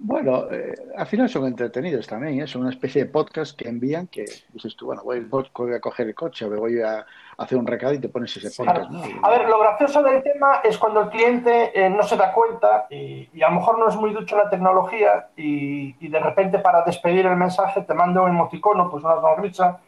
Bueno, 0.00 0.44
eh, 0.52 0.74
al 0.96 1.06
final 1.08 1.28
son 1.28 1.46
entretenidos 1.46 2.06
también, 2.06 2.40
¿eh? 2.40 2.46
son 2.46 2.62
una 2.62 2.70
especie 2.70 3.04
de 3.04 3.10
podcast 3.10 3.58
que 3.58 3.68
envían 3.68 4.06
que 4.06 4.26
dices 4.52 4.76
tú, 4.76 4.86
bueno, 4.86 5.02
voy, 5.02 5.18
a 5.18 5.80
coger 5.80 6.06
el 6.06 6.14
coche 6.14 6.44
o 6.44 6.50
voy 6.50 6.80
a 6.80 7.04
hacer 7.36 7.58
un 7.58 7.66
recado 7.66 7.94
y 7.94 7.98
te 7.98 8.08
pones 8.08 8.36
ese 8.36 8.48
podcast. 8.50 8.88
A 9.22 9.30
ver, 9.30 9.48
lo 9.48 9.58
gracioso 9.58 10.00
del 10.04 10.22
tema 10.22 10.60
es 10.62 10.78
cuando 10.78 11.00
el 11.00 11.08
cliente 11.08 11.72
eh, 11.74 11.90
no 11.90 12.04
se 12.04 12.16
da 12.16 12.32
cuenta 12.32 12.86
y, 12.90 13.28
a 13.42 13.48
lo 13.50 13.56
mejor 13.56 13.80
no 13.80 13.88
es 13.88 13.96
muy 13.96 14.12
ducho 14.12 14.36
en 14.36 14.44
la 14.44 14.50
tecnología 14.50 15.30
y, 15.36 15.94
de 16.08 16.20
repente 16.20 16.60
para 16.60 16.84
despedir 16.84 17.26
el 17.26 17.36
mensaje 17.36 17.82
te 17.82 17.92
manda 17.92 18.22
un 18.22 18.30
emoticono, 18.30 18.88
pues 18.90 19.02
una 19.02 19.20
sonrisa 19.20 19.80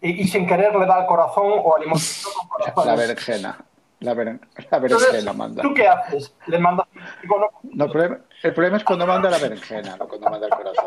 y, 0.00 0.28
sin 0.28 0.46
querer 0.46 0.76
le 0.76 0.86
da 0.86 1.00
el 1.00 1.06
corazón 1.06 1.52
o 1.64 1.76
al 1.76 1.82
emoticono. 1.82 2.84
La 2.84 2.94
berenjena. 2.94 3.58
La, 4.00 4.12
berenjena 4.14 5.32
manda. 5.32 5.62
¿Tú 5.62 5.72
qué 5.72 5.88
haces? 5.88 6.34
¿Le 6.46 6.58
mandas 6.58 6.86
No, 7.62 7.86
el 7.86 7.90
problema, 7.90 8.18
el 8.42 8.52
problema 8.52 8.76
es 8.76 8.84
cuando 8.84 9.06
manda 9.06 9.30
la 9.30 9.38
berenjena, 9.38 9.96
no 9.96 10.06
cuando 10.06 10.30
manda 10.30 10.46
el 10.46 10.52
corazón. 10.52 10.84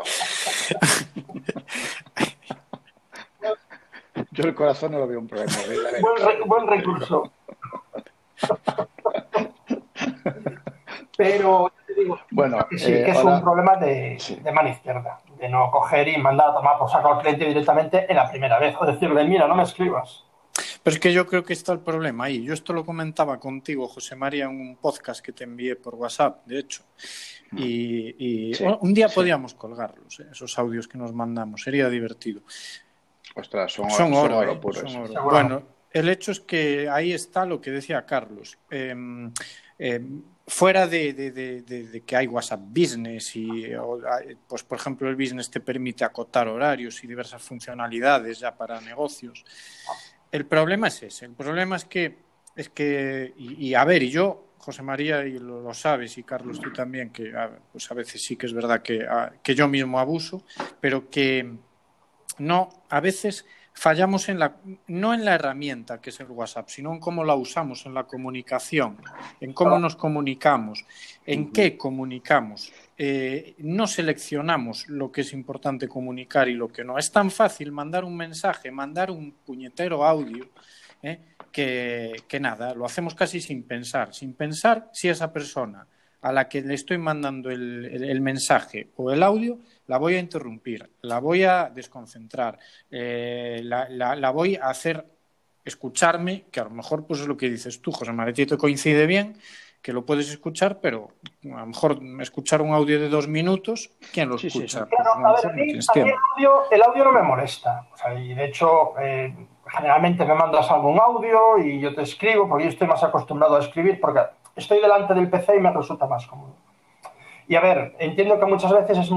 Yo 4.30 4.44
el 4.44 4.54
corazón 4.54 4.92
no 4.92 4.98
lo 5.00 5.08
veo 5.08 5.18
un 5.18 5.26
problema. 5.26 5.52
Buen, 6.46 6.68
recurso. 6.68 7.32
Pero 11.16 11.72
te 11.86 11.94
digo 11.94 12.18
bueno, 12.30 12.64
que 12.70 12.78
sí, 12.78 12.92
que 12.92 13.10
es 13.10 13.24
un 13.24 13.42
problema 13.42 13.74
de, 13.76 14.18
de, 14.42 14.52
mano 14.52 14.68
izquierda, 14.68 15.18
de 15.36 15.48
no 15.48 15.70
coger 15.72 16.06
y 16.08 16.16
mandar 16.16 16.50
a 16.50 16.54
tomar 16.54 16.78
por 16.78 16.88
saco 16.88 17.12
al 17.12 17.20
cliente 17.20 17.44
directamente 17.44 18.06
en 18.08 18.16
la 18.16 18.30
primera 18.30 18.60
vez, 18.60 18.76
o 18.78 18.86
decirle, 18.86 19.24
mira, 19.24 19.48
no 19.48 19.56
me 19.56 19.64
escribas. 19.64 20.24
Pero 20.82 20.94
es 20.94 21.00
que 21.00 21.12
yo 21.12 21.26
creo 21.26 21.44
que 21.44 21.52
está 21.52 21.72
el 21.72 21.80
problema 21.80 22.24
ahí. 22.24 22.42
Yo 22.42 22.54
esto 22.54 22.72
lo 22.72 22.86
comentaba 22.86 23.38
contigo, 23.38 23.86
José 23.86 24.16
María, 24.16 24.46
en 24.46 24.60
un 24.60 24.76
podcast 24.76 25.20
que 25.24 25.32
te 25.32 25.44
envié 25.44 25.76
por 25.76 25.94
WhatsApp, 25.94 26.46
de 26.46 26.58
hecho. 26.58 26.84
Mm. 27.50 27.58
Y, 27.58 28.52
un 28.80 28.94
día 28.94 29.08
podíamos 29.08 29.54
colgarlos, 29.54 30.20
¿eh? 30.20 30.28
esos 30.32 30.58
audios 30.58 30.88
que 30.88 30.96
nos 30.96 31.12
mandamos. 31.12 31.62
Sería 31.62 31.88
divertido. 31.90 32.42
Ostras, 33.34 33.72
son, 33.72 34.14
oro, 34.14 34.42
¿eh? 34.42 34.58
Bueno, 35.22 35.62
el 35.90 36.08
hecho 36.08 36.32
es 36.32 36.40
que 36.40 36.88
ahí 36.88 37.12
está 37.12 37.44
lo 37.44 37.60
que 37.60 37.70
decía 37.70 38.06
Carlos. 38.06 38.58
Em, 38.70 39.32
em, 39.78 40.22
fuera 40.46 40.86
de, 40.86 42.02
que 42.06 42.16
hay 42.16 42.26
WhatsApp 42.26 42.60
Business 42.60 43.36
y, 43.36 43.66
pues 44.48 44.64
por 44.64 44.78
ejemplo, 44.78 45.08
el 45.08 45.14
Business 45.14 45.50
te 45.50 45.60
permite 45.60 46.04
acotar 46.04 46.48
horarios 46.48 47.04
y 47.04 47.06
diversas 47.06 47.42
funcionalidades 47.42 48.40
ya 48.40 48.56
para 48.56 48.80
negocios. 48.80 49.44
El 50.30 50.46
problema 50.46 50.88
es 50.88 51.02
ese. 51.02 51.26
El 51.26 51.32
problema 51.32 51.76
es 51.76 51.84
que, 51.84 52.18
es 52.56 52.68
que 52.68 53.34
y, 53.36 53.74
a 53.74 53.84
ver, 53.84 54.02
y 54.02 54.10
yo, 54.10 54.54
José 54.58 54.82
María, 54.82 55.24
y 55.26 55.38
lo, 55.38 55.72
sabes, 55.74 56.18
y 56.18 56.22
Carlos, 56.22 56.60
tú 56.60 56.72
también, 56.72 57.10
que 57.10 57.34
a, 57.34 57.50
pues 57.72 57.90
a 57.90 57.94
veces 57.94 58.22
sí 58.22 58.36
que 58.36 58.46
es 58.46 58.52
verdad 58.52 58.82
que, 58.82 59.06
que 59.42 59.54
yo 59.54 59.68
mismo 59.68 59.98
abuso, 59.98 60.44
pero 60.80 61.08
que 61.10 61.50
no, 62.38 62.84
a 62.88 63.00
veces 63.00 63.46
fallamos 63.80 64.28
en 64.28 64.38
la, 64.38 64.56
no 64.88 65.14
en 65.14 65.24
la 65.24 65.36
herramienta 65.36 66.02
que 66.02 66.10
es 66.10 66.20
el 66.20 66.30
WhatsApp, 66.30 66.68
sino 66.68 66.92
en 66.92 67.00
cómo 67.00 67.24
la 67.24 67.34
usamos 67.34 67.86
en 67.86 67.94
la 67.94 68.04
comunicación, 68.04 68.98
en 69.40 69.54
cómo 69.54 69.78
nos 69.78 69.96
comunicamos, 69.96 70.84
en 71.24 71.50
qué 71.50 71.78
comunicamos. 71.78 72.70
Eh, 72.98 73.54
no 73.60 73.86
seleccionamos 73.86 74.86
lo 74.90 75.10
que 75.10 75.22
es 75.22 75.32
importante 75.32 75.88
comunicar 75.88 76.46
y 76.50 76.52
lo 76.52 76.68
que 76.68 76.84
no. 76.84 76.98
Es 76.98 77.10
tan 77.10 77.30
fácil 77.30 77.72
mandar 77.72 78.04
un 78.04 78.18
mensaje, 78.18 78.70
mandar 78.70 79.10
un 79.10 79.32
puñetero 79.46 80.04
audio, 80.04 80.50
eh, 81.02 81.18
que, 81.50 82.24
que 82.28 82.38
nada, 82.38 82.74
lo 82.74 82.84
hacemos 82.84 83.14
casi 83.14 83.40
sin 83.40 83.62
pensar, 83.62 84.12
sin 84.12 84.34
pensar 84.34 84.90
si 84.92 85.08
esa 85.08 85.32
persona 85.32 85.86
a 86.22 86.32
la 86.32 86.48
que 86.48 86.60
le 86.62 86.74
estoy 86.74 86.98
mandando 86.98 87.50
el, 87.50 88.20
mensaje 88.20 88.88
o 88.96 89.10
el 89.10 89.22
audio, 89.22 89.58
la 89.90 89.98
voy 89.98 90.14
a 90.14 90.20
interrumpir, 90.20 90.88
la 91.02 91.18
voy 91.18 91.42
a 91.42 91.68
desconcentrar, 91.68 92.56
eh, 92.92 93.60
la, 93.64 94.30
voy 94.30 94.54
a 94.54 94.68
hacer 94.68 95.04
escucharme, 95.64 96.44
que 96.52 96.60
a 96.60 96.64
lo 96.64 96.70
mejor 96.70 97.08
pues 97.08 97.22
es 97.22 97.26
lo 97.26 97.36
que 97.36 97.50
dices 97.50 97.82
tú, 97.82 97.90
José 97.90 98.12
María, 98.12 98.46
te 98.46 98.56
coincide 98.56 99.04
bien, 99.06 99.36
que 99.82 99.92
lo 99.92 100.06
puedes 100.06 100.30
escuchar, 100.30 100.78
pero 100.80 101.08
a 101.42 101.60
lo 101.62 101.66
mejor 101.66 101.98
escuchar 102.20 102.62
un 102.62 102.72
audio 102.72 103.00
de 103.00 103.08
dos 103.08 103.26
minutos, 103.26 103.90
¿quién 104.12 104.28
lo 104.28 104.36
escucha? 104.36 104.86
el, 106.70 106.82
audio, 106.82 107.04
no 107.04 107.10
me 107.10 107.22
molesta. 107.22 107.88
y 108.16 108.32
de 108.34 108.44
hecho, 108.44 108.96
eh, 109.00 109.34
generalmente 109.66 110.24
me 110.24 110.34
mandas 110.34 110.70
algún 110.70 111.00
audio 111.00 111.58
y 111.58 111.80
yo 111.80 111.92
te 111.92 112.02
escribo, 112.02 112.48
porque 112.48 112.62
yo 112.62 112.70
estoy 112.70 112.86
más 112.86 113.02
acostumbrado 113.02 113.56
a 113.56 113.58
escribir, 113.58 114.00
porque 114.00 114.20
estoy 114.54 114.80
delante 114.80 115.14
del 115.14 115.28
PC 115.28 115.56
y 115.56 115.60
me 115.60 115.72
resulta 115.72 116.06
más 116.06 116.24
cómodo. 116.28 116.59
Y 117.50 117.56
a 117.56 117.60
ver, 117.60 117.96
entiendo 117.98 118.38
que 118.38 118.46
muchas 118.46 118.72
veces 118.72 119.10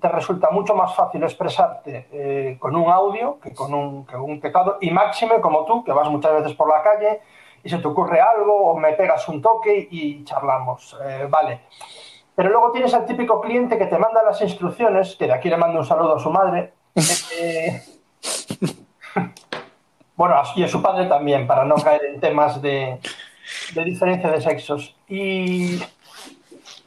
te 0.00 0.08
resulta 0.08 0.48
mucho 0.48 0.74
más 0.74 0.94
fácil 0.94 1.22
expresarte 1.22 2.06
eh, 2.12 2.56
con 2.58 2.74
un 2.76 2.90
audio 2.90 3.38
que 3.38 3.52
con 3.52 3.74
un, 3.74 4.06
que 4.06 4.16
un 4.16 4.40
teclado, 4.40 4.78
y 4.80 4.90
máxime 4.90 5.38
como 5.42 5.66
tú, 5.66 5.84
que 5.84 5.92
vas 5.92 6.08
muchas 6.08 6.32
veces 6.32 6.54
por 6.54 6.66
la 6.66 6.82
calle 6.82 7.20
y 7.62 7.68
se 7.68 7.76
te 7.76 7.86
ocurre 7.86 8.22
algo 8.22 8.70
o 8.70 8.78
me 8.78 8.94
pegas 8.94 9.28
un 9.28 9.42
toque 9.42 9.86
y 9.90 10.24
charlamos. 10.24 10.96
Eh, 11.04 11.26
vale. 11.28 11.60
Pero 12.34 12.48
luego 12.48 12.72
tienes 12.72 12.94
al 12.94 13.04
típico 13.04 13.38
cliente 13.42 13.76
que 13.76 13.84
te 13.84 13.98
manda 13.98 14.22
las 14.22 14.40
instrucciones, 14.40 15.14
que 15.16 15.26
de 15.26 15.34
aquí 15.34 15.50
le 15.50 15.58
mando 15.58 15.80
un 15.80 15.84
saludo 15.84 16.16
a 16.16 16.20
su 16.20 16.30
madre. 16.30 16.72
Eh, 17.38 17.82
bueno, 20.16 20.36
y 20.56 20.64
a 20.64 20.68
su 20.68 20.80
padre 20.80 21.04
también, 21.04 21.46
para 21.46 21.66
no 21.66 21.74
caer 21.74 22.02
en 22.06 22.18
temas 22.18 22.62
de, 22.62 22.98
de 23.74 23.84
diferencia 23.84 24.30
de 24.30 24.40
sexos. 24.40 24.96
Y, 25.06 25.82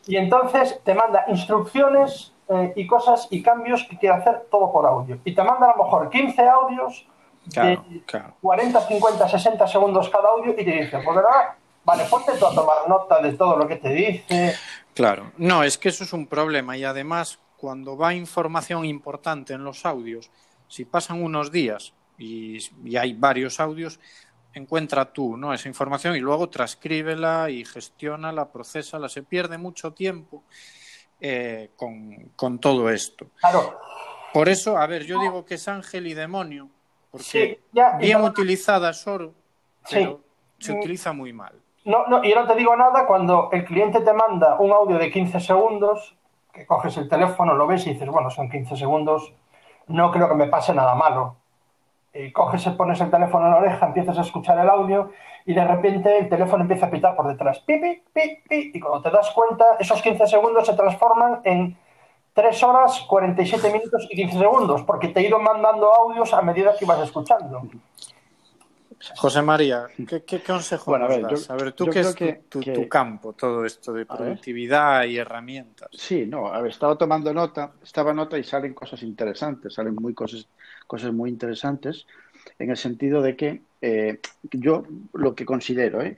y 0.07 0.15
entonces 0.15 0.79
te 0.83 0.93
manda 0.93 1.25
instrucciones 1.27 2.33
eh, 2.49 2.73
y 2.75 2.87
cosas 2.87 3.27
y 3.29 3.43
cambios 3.43 3.83
que 3.83 3.97
quiere 3.97 4.15
hacer 4.15 4.47
todo 4.49 4.71
por 4.71 4.85
audio. 4.85 5.19
Y 5.25 5.35
te 5.35 5.43
manda 5.43 5.69
a 5.69 5.75
lo 5.75 5.83
mejor 5.83 6.09
15 6.09 6.47
audios 6.47 7.05
de 7.45 7.79
40, 8.41 8.87
50, 8.87 9.29
60 9.29 9.67
segundos 9.67 10.09
cada 10.09 10.29
audio 10.29 10.51
y 10.51 10.55
te 10.55 10.63
dice, 10.63 10.99
pues 11.03 11.15
verdad, 11.15 11.55
vale, 11.83 12.05
ponte 12.09 12.33
tú 12.37 12.45
a 12.45 12.53
tomar 12.53 12.87
nota 12.87 13.21
de 13.21 13.33
todo 13.33 13.57
lo 13.57 13.67
que 13.67 13.77
te 13.77 13.89
dice. 13.89 14.55
Claro, 14.93 15.31
no, 15.37 15.63
es 15.63 15.77
que 15.77 15.89
eso 15.89 16.03
es 16.03 16.13
un 16.13 16.27
problema 16.27 16.77
y 16.77 16.83
además 16.83 17.39
cuando 17.57 17.97
va 17.97 18.13
información 18.13 18.85
importante 18.85 19.53
en 19.53 19.63
los 19.63 19.85
audios, 19.85 20.31
si 20.67 20.85
pasan 20.85 21.21
unos 21.21 21.51
días 21.51 21.93
y, 22.17 22.59
y 22.83 22.97
hay 22.97 23.13
varios 23.13 23.59
audios, 23.59 23.99
encuentra 24.53 25.05
tú 25.05 25.37
¿no? 25.37 25.53
esa 25.53 25.67
información 25.67 26.15
y 26.15 26.19
luego 26.19 26.49
transcríbela 26.49 27.49
y 27.49 27.65
gestiónala, 27.65 28.49
procesala. 28.49 29.09
Se 29.09 29.23
pierde 29.23 29.57
mucho 29.57 29.93
tiempo 29.93 30.43
eh, 31.19 31.71
con, 31.75 32.59
todo 32.59 32.89
esto. 32.89 33.27
Claro. 33.39 33.79
Por 34.33 34.49
eso, 34.49 34.77
a 34.77 34.85
ver, 34.87 35.03
yo 35.03 35.19
digo 35.19 35.45
que 35.45 35.55
es 35.55 35.67
ángel 35.67 36.07
y 36.07 36.13
demonio, 36.13 36.69
porque 37.09 37.61
bien 37.99 38.21
utilizada 38.21 38.91
es 38.91 39.07
oro, 39.07 39.33
pero 39.89 40.21
se 40.59 40.73
utiliza 40.73 41.13
muy 41.13 41.33
mal. 41.33 41.53
No, 41.85 42.05
no, 42.07 42.23
y 42.23 42.33
no 42.33 42.45
te 42.45 42.55
digo 42.55 42.75
nada 42.75 43.07
cuando 43.07 43.49
el 43.53 43.63
cliente 43.63 44.01
te 44.01 44.13
manda 44.13 44.59
un 44.59 44.71
audio 44.71 44.97
de 44.97 45.09
15 45.09 45.39
segundos, 45.39 46.15
que 46.53 46.65
coges 46.65 46.97
el 46.97 47.07
teléfono, 47.07 47.55
lo 47.55 47.65
ves 47.65 47.87
y 47.87 47.93
dices, 47.93 48.09
bueno, 48.09 48.29
son 48.29 48.49
15 48.49 48.75
segundos, 48.75 49.31
no 49.87 50.11
creo 50.11 50.27
que 50.27 50.35
me 50.35 50.47
pase 50.47 50.73
nada 50.73 50.93
malo 50.95 51.37
y 52.25 52.31
coges, 52.31 52.67
pones 52.69 52.99
el 53.01 53.09
teléfono 53.09 53.45
en 53.45 53.51
la 53.51 53.57
oreja, 53.57 53.87
empiezas 53.87 54.17
a 54.17 54.21
escuchar 54.21 54.57
el 54.59 54.69
audio 54.69 55.11
y 55.45 55.53
de 55.53 55.63
repente 55.63 56.17
el 56.17 56.29
teléfono 56.29 56.63
empieza 56.63 56.87
a 56.87 56.91
pitar 56.91 57.15
por 57.15 57.27
detrás. 57.27 57.59
Pi, 57.59 57.79
pi, 57.79 58.03
pi, 58.47 58.71
y 58.73 58.79
cuando 58.79 59.01
te 59.01 59.11
das 59.11 59.31
cuenta, 59.31 59.65
esos 59.79 60.01
15 60.01 60.27
segundos 60.27 60.65
se 60.65 60.73
transforman 60.73 61.41
en 61.43 61.77
3 62.33 62.63
horas, 62.63 63.03
47 63.07 63.71
minutos 63.71 64.07
y 64.09 64.15
15 64.15 64.37
segundos, 64.37 64.83
porque 64.83 65.07
te 65.07 65.21
he 65.21 65.27
ido 65.27 65.39
mandando 65.39 65.93
audios 65.93 66.33
a 66.33 66.41
medida 66.41 66.75
que 66.77 66.85
ibas 66.85 66.99
escuchando. 66.99 67.67
José 69.15 69.41
María, 69.41 69.87
¿qué, 70.25 70.41
consejo 70.41 70.91
bueno, 70.91 71.05
a 71.05 71.07
ver, 71.07 71.21
das? 71.21 71.49
a 71.49 71.55
ver, 71.55 71.71
tú 71.73 71.85
qué 71.85 71.99
es 71.99 72.15
tu, 72.49 72.89
campo, 72.89 73.33
todo 73.33 73.63
esto 73.63 73.93
de 73.93 74.05
productividad 74.05 75.03
y 75.05 75.17
herramientas. 75.17 75.89
Sí, 75.93 76.25
no, 76.25 76.47
a 76.47 76.61
ver, 76.61 76.71
estaba 76.71 76.95
tomando 76.97 77.31
nota, 77.33 77.73
estaba 77.83 78.13
nota 78.13 78.37
y 78.37 78.43
salen 78.43 78.73
cosas 78.73 79.03
interesantes, 79.03 79.73
salen 79.73 79.95
muy 79.95 80.13
cosas, 80.13 80.47
cosas 80.87 81.13
muy 81.13 81.29
interesantes, 81.29 82.07
en 82.59 82.69
el 82.69 82.77
sentido 82.77 83.21
de 83.21 83.35
que 83.35 83.61
eh, 83.81 84.19
yo 84.51 84.85
lo 85.13 85.35
que 85.35 85.45
considero, 85.45 86.01
¿eh? 86.01 86.15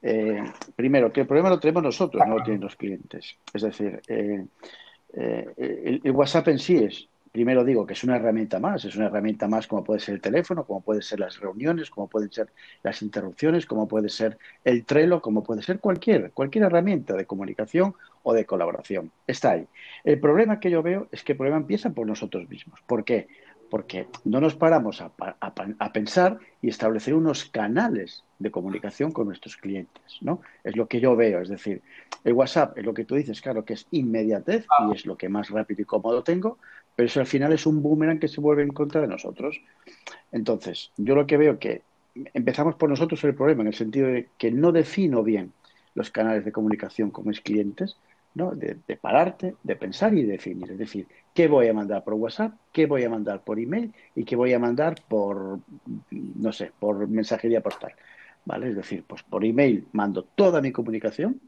Eh, 0.00 0.44
primero, 0.76 1.12
que 1.12 1.22
el 1.22 1.26
problema 1.26 1.50
lo 1.50 1.58
tenemos 1.58 1.82
nosotros, 1.82 2.22
no 2.26 2.38
lo 2.38 2.44
tienen 2.44 2.62
los 2.62 2.76
clientes. 2.76 3.36
Es 3.52 3.62
decir, 3.62 4.00
el, 4.06 4.48
el 5.16 6.10
WhatsApp 6.12 6.48
en 6.48 6.58
sí 6.58 6.76
es 6.76 7.08
primero 7.38 7.64
digo 7.64 7.86
que 7.86 7.92
es 7.92 8.04
una 8.04 8.16
herramienta 8.16 8.58
más, 8.58 8.84
es 8.84 8.96
una 8.96 9.06
herramienta 9.06 9.48
más 9.48 9.66
como 9.66 9.84
puede 9.84 10.00
ser 10.00 10.14
el 10.14 10.20
teléfono, 10.20 10.64
como 10.64 10.80
pueden 10.80 11.02
ser 11.02 11.20
las 11.20 11.38
reuniones, 11.38 11.90
como 11.90 12.08
pueden 12.08 12.32
ser 12.32 12.48
las 12.82 13.02
interrupciones, 13.02 13.66
como 13.66 13.86
puede 13.86 14.08
ser 14.08 14.38
el 14.64 14.84
Trello, 14.84 15.20
como 15.20 15.42
puede 15.42 15.62
ser 15.62 15.78
cualquier, 15.78 16.32
cualquier 16.32 16.64
herramienta 16.64 17.14
de 17.14 17.26
comunicación 17.26 17.94
o 18.22 18.32
de 18.32 18.44
colaboración. 18.44 19.10
Está 19.26 19.52
ahí. 19.52 19.66
El 20.04 20.18
problema 20.20 20.60
que 20.60 20.70
yo 20.70 20.82
veo 20.82 21.08
es 21.12 21.22
que 21.22 21.32
el 21.32 21.38
problema 21.38 21.58
empieza 21.58 21.90
por 21.90 22.06
nosotros 22.06 22.48
mismos. 22.48 22.80
¿Por 22.86 23.04
qué? 23.04 23.28
Porque 23.70 24.06
no 24.24 24.40
nos 24.40 24.54
paramos 24.54 25.00
a, 25.00 25.12
a 25.18 25.92
pensar 25.92 26.38
y 26.62 26.68
establecer 26.68 27.14
unos 27.14 27.44
canales 27.44 28.24
de 28.38 28.50
comunicación 28.50 29.12
con 29.12 29.26
nuestros 29.26 29.56
clientes, 29.56 30.18
¿no? 30.20 30.40
Es 30.64 30.76
lo 30.76 30.86
que 30.86 31.00
yo 31.00 31.16
veo, 31.16 31.40
es 31.42 31.48
decir, 31.48 31.82
el 32.24 32.32
WhatsApp 32.32 32.78
es 32.78 32.84
lo 32.84 32.94
que 32.94 33.04
tú 33.04 33.14
dices, 33.14 33.40
claro, 33.40 33.64
que 33.64 33.74
es 33.74 33.86
inmediatez 33.90 34.66
y 34.88 34.94
es 34.94 35.06
lo 35.06 35.16
que 35.16 35.28
más 35.28 35.50
rápido 35.50 35.82
y 35.82 35.84
cómodo 35.84 36.22
tengo, 36.22 36.58
pero 36.96 37.06
eso 37.06 37.20
al 37.20 37.26
final 37.26 37.52
es 37.52 37.66
un 37.66 37.82
boomerang 37.82 38.18
que 38.18 38.28
se 38.28 38.40
vuelve 38.40 38.62
en 38.62 38.70
contra 38.70 39.00
de 39.00 39.06
nosotros. 39.06 39.60
Entonces, 40.32 40.90
yo 40.96 41.14
lo 41.14 41.26
que 41.26 41.36
veo 41.36 41.58
que 41.58 41.82
empezamos 42.34 42.74
por 42.74 42.90
nosotros 42.90 43.22
el 43.24 43.34
problema, 43.34 43.62
en 43.62 43.68
el 43.68 43.74
sentido 43.74 44.08
de 44.08 44.28
que 44.36 44.50
no 44.50 44.72
defino 44.72 45.22
bien 45.22 45.52
los 45.94 46.10
canales 46.10 46.44
de 46.44 46.52
comunicación 46.52 47.10
con 47.10 47.26
mis 47.26 47.40
clientes, 47.40 47.96
¿no? 48.34 48.52
De, 48.52 48.76
pararte, 48.96 49.56
de 49.62 49.76
pensar 49.76 50.14
y 50.14 50.22
definir. 50.22 50.70
Es 50.70 50.78
decir, 50.78 51.06
qué 51.34 51.48
voy 51.48 51.68
a 51.68 51.74
mandar 51.74 52.04
por 52.04 52.14
WhatsApp, 52.14 52.54
qué 52.72 52.86
voy 52.86 53.04
a 53.04 53.10
mandar 53.10 53.42
por 53.42 53.58
email 53.58 53.92
y 54.14 54.24
qué 54.24 54.36
voy 54.36 54.52
a 54.52 54.58
mandar 54.58 54.96
por, 55.08 55.60
no 56.10 56.52
sé, 56.52 56.72
por 56.78 57.08
mensajería 57.08 57.62
postal. 57.62 57.92
¿Vale? 58.44 58.70
Es 58.70 58.76
decir, 58.76 59.04
pues 59.06 59.22
por 59.22 59.44
email 59.44 59.86
mando 59.92 60.24
toda 60.24 60.62
mi 60.62 60.72
comunicación, 60.72 61.40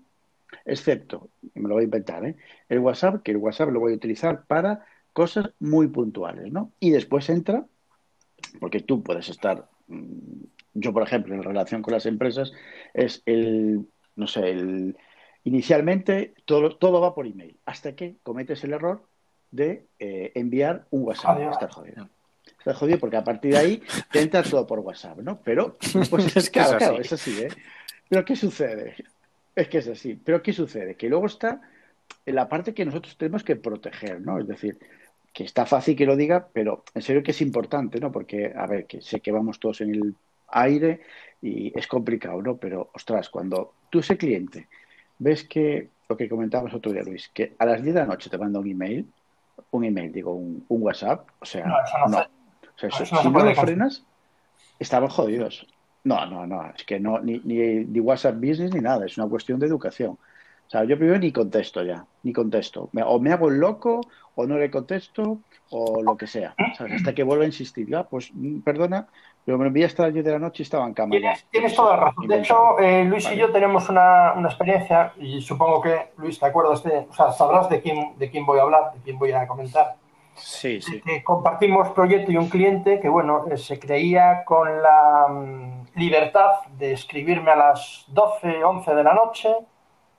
excepto, 0.64 1.30
me 1.54 1.68
lo 1.68 1.74
voy 1.74 1.82
a 1.82 1.84
inventar, 1.84 2.26
¿eh? 2.26 2.36
el 2.68 2.80
WhatsApp, 2.80 3.22
que 3.22 3.30
el 3.30 3.38
WhatsApp 3.38 3.70
lo 3.70 3.80
voy 3.80 3.92
a 3.92 3.96
utilizar 3.96 4.44
para 4.44 4.84
cosas 5.12 5.50
muy 5.58 5.88
puntuales, 5.88 6.52
¿no? 6.52 6.72
Y 6.78 6.90
después 6.90 7.28
entra, 7.30 7.66
porque 8.58 8.80
tú 8.80 9.02
puedes 9.02 9.28
estar, 9.28 9.68
mm, 9.88 10.44
yo 10.74 10.92
por 10.92 11.02
ejemplo, 11.02 11.34
en 11.34 11.42
relación 11.42 11.82
con 11.82 11.94
las 11.94 12.06
empresas, 12.06 12.52
es 12.94 13.22
el, 13.26 13.86
no 14.16 14.26
sé, 14.26 14.50
el, 14.50 14.96
inicialmente 15.44 16.34
todo, 16.44 16.76
todo 16.76 17.00
va 17.00 17.14
por 17.14 17.26
email, 17.26 17.56
hasta 17.66 17.94
que 17.94 18.16
cometes 18.22 18.62
el 18.64 18.72
error 18.72 19.02
de 19.50 19.86
eh, 19.98 20.32
enviar 20.34 20.86
un 20.90 21.04
WhatsApp. 21.04 21.40
Estás 21.52 21.74
jodido. 21.74 22.08
Estás 22.58 22.76
jodido 22.76 22.98
porque 22.98 23.16
a 23.16 23.24
partir 23.24 23.52
de 23.52 23.58
ahí 23.58 23.82
te 24.12 24.20
entra 24.20 24.42
todo 24.42 24.66
por 24.66 24.80
WhatsApp, 24.80 25.18
¿no? 25.18 25.40
Pero, 25.42 25.76
pues 26.10 26.36
es 26.36 26.50
claro, 26.50 26.78
claro, 26.78 27.00
es 27.00 27.12
así, 27.12 27.40
¿eh? 27.40 27.48
Pero 28.08 28.24
¿qué 28.24 28.36
sucede? 28.36 28.96
Es 29.54 29.68
que 29.68 29.78
es 29.78 29.88
así. 29.88 30.14
Pero 30.22 30.42
¿qué 30.42 30.52
sucede? 30.52 30.94
Que 30.94 31.08
luego 31.08 31.26
está 31.26 31.60
la 32.26 32.48
parte 32.48 32.74
que 32.74 32.84
nosotros 32.84 33.16
tenemos 33.16 33.44
que 33.44 33.56
proteger, 33.56 34.20
¿no? 34.20 34.38
Es 34.38 34.46
decir, 34.46 34.78
que 35.32 35.44
está 35.44 35.64
fácil 35.64 35.96
que 35.96 36.06
lo 36.06 36.16
diga, 36.16 36.48
pero 36.52 36.84
en 36.94 37.02
serio 37.02 37.22
que 37.22 37.30
es 37.30 37.40
importante, 37.40 38.00
¿no? 38.00 38.12
Porque, 38.12 38.52
a 38.54 38.66
ver, 38.66 38.86
que 38.86 39.00
sé 39.00 39.20
que 39.20 39.32
vamos 39.32 39.58
todos 39.58 39.80
en 39.80 39.94
el 39.94 40.14
aire 40.48 41.00
y 41.40 41.76
es 41.78 41.86
complicado, 41.86 42.42
¿no? 42.42 42.56
Pero, 42.56 42.90
ostras, 42.94 43.30
cuando 43.30 43.74
tú 43.90 44.00
ese 44.00 44.16
cliente 44.16 44.68
ves 45.20 45.44
que 45.44 45.90
lo 46.08 46.16
que 46.16 46.28
comentábamos 46.28 46.74
otro 46.74 46.92
día, 46.92 47.02
Luis, 47.02 47.30
que 47.32 47.54
a 47.58 47.64
las 47.64 47.80
10 47.82 47.94
de 47.94 48.00
la 48.00 48.06
noche 48.06 48.28
te 48.28 48.38
manda 48.38 48.58
un 48.58 48.68
email, 48.68 49.06
un 49.70 49.84
email, 49.84 50.10
digo, 50.10 50.32
un, 50.34 50.64
WhatsApp, 50.68 51.28
o 51.38 51.44
sea, 51.44 51.66
no. 52.08 52.18
O 52.18 52.90
sea, 52.90 52.90
si 52.90 53.28
no 53.28 53.44
lo 53.44 53.54
frenas, 53.54 54.02
estaban 54.78 55.10
jodidos. 55.10 55.66
No, 56.02 56.24
no, 56.26 56.46
no, 56.46 56.72
es 56.74 56.82
que 56.84 56.98
no, 56.98 57.20
ni, 57.20 57.40
ni, 57.44 58.00
WhatsApp 58.00 58.36
Business 58.36 58.74
ni 58.74 58.80
nada, 58.80 59.04
es 59.04 59.18
una 59.18 59.28
cuestión 59.28 59.60
de 59.60 59.66
educación. 59.66 60.12
O 60.12 60.70
sea, 60.70 60.84
yo 60.84 60.96
primero 60.96 61.18
ni 61.18 61.30
contesto 61.30 61.82
ya, 61.82 62.06
ni 62.22 62.32
contesto. 62.32 62.88
o 62.92 63.20
me 63.20 63.32
hago 63.32 63.48
el 63.48 63.58
loco, 63.58 64.00
o 64.34 64.46
no 64.46 64.56
le 64.56 64.70
contesto, 64.70 65.40
o 65.70 66.02
lo 66.02 66.16
que 66.16 66.26
sea. 66.26 66.54
Hasta 66.56 67.14
que 67.14 67.22
vuelva 67.22 67.44
a 67.44 67.48
insistir. 67.48 67.88
Ya, 67.88 68.04
pues 68.04 68.30
mm, 68.32 68.60
perdona, 68.60 69.08
pero 69.44 69.58
me 69.58 69.66
envié 69.66 69.86
hasta 69.86 70.04
las 70.04 70.12
10 70.12 70.24
de 70.24 70.32
la 70.32 70.38
noche 70.38 70.62
y 70.62 70.64
estaba 70.64 70.86
en 70.86 70.94
cama. 70.94 71.16
Tienes, 71.50 71.74
toda 71.74 71.96
la 71.96 72.04
razón. 72.04 72.26
De 72.26 72.38
hecho, 72.38 72.78
eh, 72.78 73.04
Luis 73.04 73.30
y 73.32 73.36
yo 73.36 73.50
tenemos 73.50 73.88
una, 73.88 74.34
una, 74.34 74.48
experiencia, 74.48 75.12
y 75.18 75.40
supongo 75.40 75.80
que, 75.80 76.12
Luis, 76.18 76.38
¿te 76.38 76.46
acuerdas 76.46 76.82
de, 76.82 77.06
o 77.10 77.12
sea, 77.12 77.32
sabrás 77.32 77.68
de 77.68 77.80
quién, 77.80 78.18
de 78.18 78.30
quién 78.30 78.44
voy 78.44 78.58
a 78.58 78.62
hablar, 78.62 78.92
de 78.94 79.00
quién 79.00 79.18
voy 79.18 79.32
a 79.32 79.46
comentar? 79.46 79.96
Sí, 80.34 80.80
sí. 80.80 81.00
Que 81.00 81.22
compartimos 81.22 81.90
proyecto 81.90 82.32
y 82.32 82.36
un 82.36 82.48
cliente 82.48 83.00
que, 83.00 83.08
bueno, 83.08 83.44
eh, 83.50 83.56
se 83.56 83.78
creía 83.78 84.44
con 84.44 84.82
la 84.82 85.26
mm, 85.28 85.98
libertad 85.98 86.50
de 86.78 86.92
escribirme 86.92 87.50
a 87.50 87.56
las 87.56 88.04
12, 88.08 88.64
11 88.64 88.94
de 88.94 89.04
la 89.04 89.14
noche, 89.14 89.54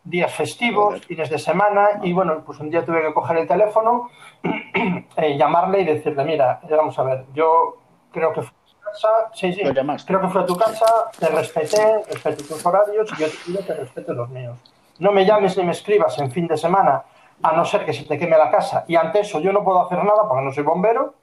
días 0.03 0.33
festivos, 0.33 1.05
fines 1.05 1.29
de 1.29 1.39
semana, 1.39 2.01
y 2.03 2.13
bueno, 2.13 2.43
pues 2.45 2.59
un 2.59 2.69
día 2.69 2.83
tuve 2.85 3.01
que 3.01 3.13
coger 3.13 3.37
el 3.37 3.47
teléfono, 3.47 4.09
eh, 5.17 5.37
llamarle 5.37 5.81
y 5.81 5.85
decirle, 5.85 6.23
mira, 6.23 6.59
vamos 6.69 6.97
a 6.97 7.03
ver, 7.03 7.25
yo 7.33 7.77
creo 8.11 8.33
que 8.33 8.41
fue 8.41 8.60
casa, 8.91 9.07
sí, 9.33 9.53
sí, 9.53 9.61
creo 9.61 10.21
que 10.21 10.27
fue 10.27 10.41
a 10.41 10.45
tu 10.45 10.55
casa, 10.55 10.85
te 11.17 11.27
respeté, 11.27 12.03
respeto 12.09 12.43
tus 12.43 12.65
horarios 12.65 13.09
y 13.17 13.21
yo 13.21 13.27
te 13.29 13.37
pido 13.45 13.65
que 13.65 13.73
respetes 13.73 14.15
los 14.15 14.29
míos. 14.29 14.57
No 14.99 15.11
me 15.11 15.25
llames 15.25 15.57
ni 15.57 15.63
me 15.63 15.71
escribas 15.71 16.17
en 16.19 16.31
fin 16.31 16.47
de 16.47 16.57
semana 16.57 17.03
a 17.41 17.51
no 17.53 17.65
ser 17.65 17.85
que 17.85 17.93
se 17.93 18.03
te 18.03 18.17
queme 18.17 18.37
la 18.37 18.51
casa. 18.51 18.85
Y 18.87 18.95
ante 18.95 19.21
eso 19.21 19.39
yo 19.39 19.51
no 19.51 19.63
puedo 19.63 19.85
hacer 19.85 20.03
nada 20.03 20.27
porque 20.27 20.43
no 20.43 20.51
soy 20.51 20.63
bombero, 20.63 21.15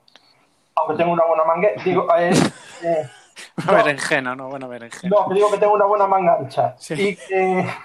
aunque 0.75 0.97
tengo 0.97 1.13
una 1.13 1.25
buena 1.25 1.45
manga. 1.45 1.69
Digo, 1.85 2.07
eh, 2.17 2.33
eh, 2.83 3.09
no, 3.67 3.73
berenjena, 3.73 4.35
no, 4.35 4.49
buena 4.49 4.67
berenjena. 4.67 5.17
No, 5.17 5.33
digo 5.33 5.51
que 5.51 5.59
tengo 5.59 5.75
una 5.75 5.87
buena 5.87 6.07
manga 6.07 6.37
ancha. 6.41 6.75
Y 6.91 7.17
que. 7.17 7.69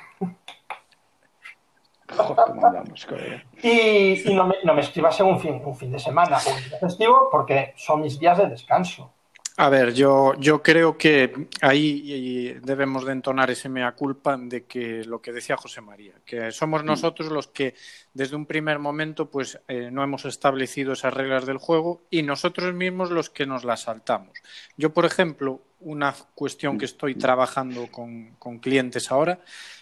y, 3.63 4.29
y 4.29 4.35
no, 4.35 4.45
me, 4.45 4.55
no 4.63 4.73
me 4.73 4.81
escribas 4.81 5.19
en 5.19 5.25
un 5.25 5.39
fin, 5.39 5.61
un 5.63 5.75
fin 5.75 5.91
de 5.91 5.99
semana 5.99 6.37
o 6.45 6.49
un 6.49 6.63
día 6.63 6.77
festivo 6.77 7.29
porque 7.31 7.73
son 7.75 8.01
mis 8.01 8.19
días 8.19 8.37
de 8.37 8.47
descanso. 8.47 9.12
A 9.55 9.69
ver, 9.69 9.93
yo, 9.93 10.33
yo 10.39 10.63
creo 10.63 10.97
que 10.97 11.47
ahí 11.61 12.59
debemos 12.63 13.05
de 13.05 13.11
entonar 13.11 13.51
ese 13.51 13.69
mea 13.69 13.91
culpa 13.91 14.35
de 14.35 14.65
que 14.65 15.03
lo 15.03 15.21
que 15.21 15.31
decía 15.31 15.57
José 15.57 15.79
María, 15.79 16.13
que 16.25 16.51
somos 16.51 16.83
mm. 16.83 16.87
nosotros 16.87 17.31
los 17.31 17.49
que 17.49 17.75
desde 18.15 18.35
un 18.35 18.47
primer 18.47 18.79
momento 18.79 19.29
pues 19.29 19.59
eh, 19.67 19.89
no 19.91 20.03
hemos 20.03 20.25
establecido 20.25 20.93
esas 20.93 21.13
reglas 21.13 21.45
del 21.45 21.59
juego 21.59 22.01
y 22.09 22.23
nosotros 22.23 22.73
mismos 22.73 23.11
los 23.11 23.29
que 23.29 23.45
nos 23.45 23.63
las 23.63 23.81
saltamos. 23.81 24.31
Yo, 24.75 24.91
por 24.91 25.05
ejemplo, 25.05 25.61
una 25.81 26.15
cuestión 26.33 26.79
que 26.79 26.85
estoy 26.85 27.13
trabajando 27.13 27.91
con, 27.91 28.31
con 28.39 28.57
clientes 28.57 29.11
ahora 29.11 29.39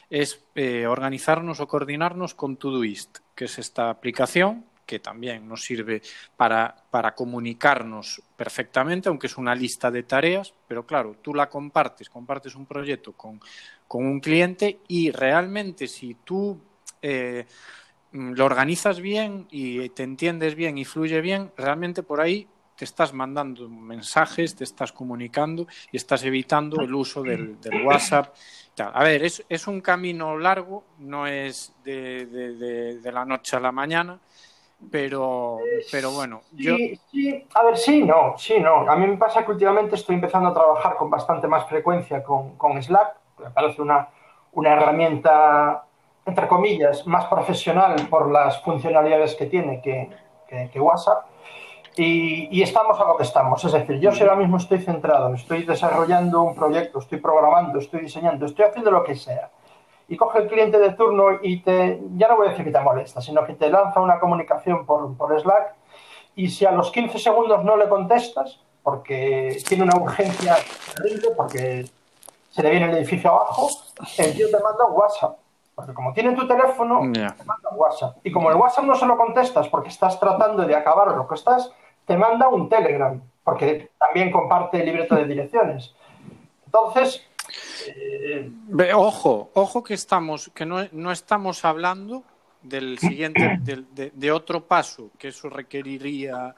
es 0.09 0.43
eh, 0.55 0.85
organizarnos 0.85 1.61
o 1.61 1.67
coordinarnos 1.69 2.33
con 2.33 2.57
Todoist, 2.57 3.19
que 3.35 3.45
es 3.45 3.57
esta 3.57 3.89
aplicación 3.89 4.65
que 4.91 4.99
también 4.99 5.47
nos 5.47 5.63
sirve 5.63 6.01
para, 6.35 6.75
para, 6.91 7.15
comunicarnos 7.15 8.21
perfectamente, 8.35 9.07
aunque 9.07 9.27
es 9.27 9.37
una 9.37 9.55
lista 9.55 9.89
de 9.89 10.03
tareas, 10.03 10.53
pero 10.67 10.85
claro, 10.85 11.15
tú 11.21 11.33
la 11.33 11.49
compartes, 11.49 12.09
compartes 12.09 12.55
un 12.55 12.65
proyecto 12.65 13.13
con, 13.13 13.39
con 13.87 14.05
un 14.05 14.19
cliente 14.19 14.79
y 14.89 15.09
realmente 15.11 15.87
si 15.87 16.15
tú 16.25 16.59
eh, 17.01 17.45
lo 18.11 18.43
organizas 18.43 18.99
bien 18.99 19.47
y 19.49 19.87
te 19.91 20.03
entiendes 20.03 20.55
bien 20.55 20.77
y 20.77 20.83
fluye 20.83 21.21
bien, 21.21 21.53
realmente 21.55 22.03
por 22.03 22.19
ahí 22.19 22.49
te 22.75 22.83
estás 22.83 23.13
mandando 23.13 23.69
mensajes, 23.69 24.53
te 24.53 24.65
estás 24.65 24.91
comunicando 24.91 25.67
y 25.89 25.95
estás 25.95 26.25
evitando 26.25 26.81
el 26.81 26.93
uso 26.93 27.23
del, 27.23 27.55
WhatsApp. 27.85 28.35
A 28.77 29.03
ver, 29.05 29.23
es, 29.23 29.45
es, 29.47 29.67
un 29.67 29.79
camino 29.79 30.37
largo, 30.37 30.83
no 30.99 31.27
es 31.27 31.73
de, 31.85 32.25
de 32.25 33.11
la 33.11 33.23
noche 33.23 33.55
a 33.55 33.59
la 33.59 33.71
mañana, 33.71 34.19
pero, 34.89 35.59
pero 35.91 36.11
bueno. 36.11 36.41
yo... 36.53 36.75
sí, 37.11 37.45
a 37.53 37.63
ver, 37.63 37.77
sí, 37.77 38.03
no, 38.03 38.35
sí, 38.37 38.59
no. 38.59 38.89
A 38.89 38.95
mí 38.95 39.07
me 39.07 39.17
pasa 39.17 39.45
que 39.45 39.51
últimamente 39.51 39.95
estoy 39.95 40.15
empezando 40.15 40.49
a 40.49 40.53
trabajar 40.53 40.95
con 40.95 41.09
bastante 41.09 41.47
más 41.47 41.67
frecuencia 41.67 42.23
con, 42.23 42.57
con 42.57 42.81
Slack, 42.81 43.15
me 43.43 43.49
parece 43.51 43.81
una, 43.81 44.09
una 44.53 44.73
herramienta, 44.73 45.83
entre 46.25 46.47
comillas, 46.47 47.05
más 47.05 47.25
profesional 47.25 47.95
por 48.09 48.31
las 48.31 48.61
funcionalidades 48.61 49.35
que 49.35 49.45
tiene 49.45 49.81
que, 49.81 50.09
que, 50.71 50.79
WhatsApp. 50.79 51.25
Y, 51.95 52.47
y, 52.51 52.61
estamos 52.61 52.99
a 52.99 53.05
lo 53.05 53.17
que 53.17 53.23
estamos. 53.23 53.63
Es 53.63 53.71
decir, 53.73 53.99
yo 53.99 54.11
si 54.13 54.21
ahora 54.21 54.37
mismo 54.37 54.57
estoy 54.57 54.79
centrado, 54.79 55.33
estoy 55.33 55.63
desarrollando 55.63 56.41
un 56.41 56.55
proyecto, 56.55 56.99
estoy 56.99 57.19
programando, 57.19 57.79
estoy 57.79 58.01
diseñando, 58.01 58.45
estoy 58.45 58.65
haciendo 58.65 58.91
lo 58.91 59.03
que 59.03 59.15
sea 59.15 59.49
y 60.07 60.17
coge 60.17 60.39
el 60.39 60.47
cliente 60.47 60.77
de 60.77 60.91
turno 60.91 61.39
y 61.41 61.61
te, 61.61 62.01
ya 62.15 62.27
no 62.27 62.37
voy 62.37 62.47
a 62.47 62.49
decir 62.51 62.65
que 62.65 62.71
te 62.71 62.79
molesta, 62.79 63.21
sino 63.21 63.45
que 63.45 63.53
te 63.53 63.69
lanza 63.69 64.01
una 64.01 64.19
comunicación 64.19 64.85
por, 64.85 65.15
por 65.15 65.39
Slack 65.39 65.75
y 66.35 66.49
si 66.49 66.65
a 66.65 66.71
los 66.71 66.91
15 66.91 67.19
segundos 67.19 67.63
no 67.63 67.75
le 67.77 67.89
contestas, 67.89 68.59
porque 68.83 69.57
tiene 69.67 69.83
una 69.83 69.97
urgencia 69.97 70.55
terrible, 70.95 71.29
porque 71.35 71.85
se 72.49 72.63
le 72.63 72.69
viene 72.71 72.89
el 72.89 72.97
edificio 72.97 73.29
abajo, 73.29 73.69
el 74.17 74.33
tío 74.33 74.47
te 74.49 74.59
manda 74.59 74.85
un 74.85 74.97
WhatsApp. 74.97 75.37
Porque 75.75 75.93
como 75.93 76.13
tiene 76.13 76.35
tu 76.35 76.47
teléfono, 76.47 76.99
te 77.13 77.43
manda 77.43 77.69
WhatsApp. 77.75 78.17
Y 78.23 78.31
como 78.31 78.49
el 78.49 78.57
WhatsApp 78.57 78.85
no 78.85 78.95
se 78.95 79.05
lo 79.05 79.17
contestas 79.17 79.67
porque 79.69 79.89
estás 79.89 80.19
tratando 80.19 80.63
de 80.63 80.75
acabar 80.75 81.15
lo 81.15 81.27
que 81.27 81.35
estás, 81.35 81.71
te 82.05 82.17
manda 82.17 82.49
un 82.49 82.67
Telegram, 82.69 83.21
porque 83.43 83.91
también 83.97 84.31
comparte 84.31 84.79
el 84.79 84.85
libreto 84.85 85.15
de 85.15 85.25
direcciones. 85.25 85.95
Entonces, 86.65 87.25
ojo, 88.93 89.51
ojo 89.53 89.83
que 89.83 89.93
estamos, 89.93 90.51
que 90.53 90.65
no, 90.65 90.87
no 90.91 91.11
estamos 91.11 91.63
hablando 91.65 92.23
del 92.61 92.97
siguiente, 92.99 93.59
de, 94.13 94.31
otro 94.31 94.65
paso, 94.65 95.11
que 95.17 95.29
eso 95.29 95.49
requeriría 95.49 96.55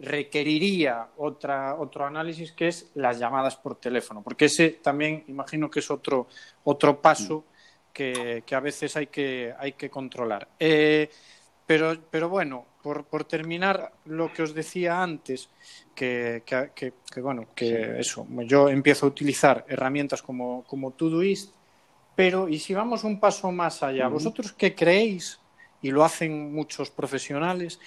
requeriría 0.00 1.08
otra, 1.16 1.74
otro 1.74 2.06
análisis 2.06 2.52
que 2.52 2.68
es 2.68 2.92
las 2.94 3.18
llamadas 3.18 3.56
por 3.56 3.74
teléfono, 3.76 4.22
porque 4.22 4.44
ese 4.44 4.70
también 4.80 5.24
imagino 5.26 5.68
que 5.68 5.80
es 5.80 5.90
otro, 5.90 6.28
otro 6.62 7.00
paso 7.00 7.46
que, 7.92 8.44
que 8.46 8.54
a 8.54 8.60
veces 8.60 8.94
hay 8.96 9.08
que, 9.08 9.52
hay 9.58 9.72
que 9.72 9.90
controlar. 9.90 10.46
Eh, 10.60 11.10
pero, 11.68 11.94
pero 12.10 12.30
bueno, 12.30 12.64
por, 12.82 13.04
por, 13.04 13.24
terminar 13.24 13.92
lo 14.06 14.32
que 14.32 14.42
os 14.42 14.54
decía 14.54 15.02
antes, 15.02 15.50
que, 15.94 16.42
que, 16.46 16.94
que, 17.12 17.20
bueno, 17.20 17.48
que 17.54 18.00
eso, 18.00 18.26
yo 18.46 18.70
empiezo 18.70 19.04
a 19.04 19.10
utilizar 19.10 19.66
herramientas 19.68 20.22
como, 20.22 20.64
como 20.64 20.92
Todoist, 20.92 21.52
pero 22.16 22.48
y 22.48 22.58
si 22.58 22.72
vamos 22.72 23.04
un 23.04 23.20
paso 23.20 23.52
más 23.52 23.82
allá, 23.82 24.08
¿vosotros 24.08 24.54
qué 24.54 24.74
creéis? 24.74 25.40
Y 25.82 25.90
lo 25.90 26.04
hacen 26.04 26.54
muchos 26.54 26.88
profesionales, 26.88 27.78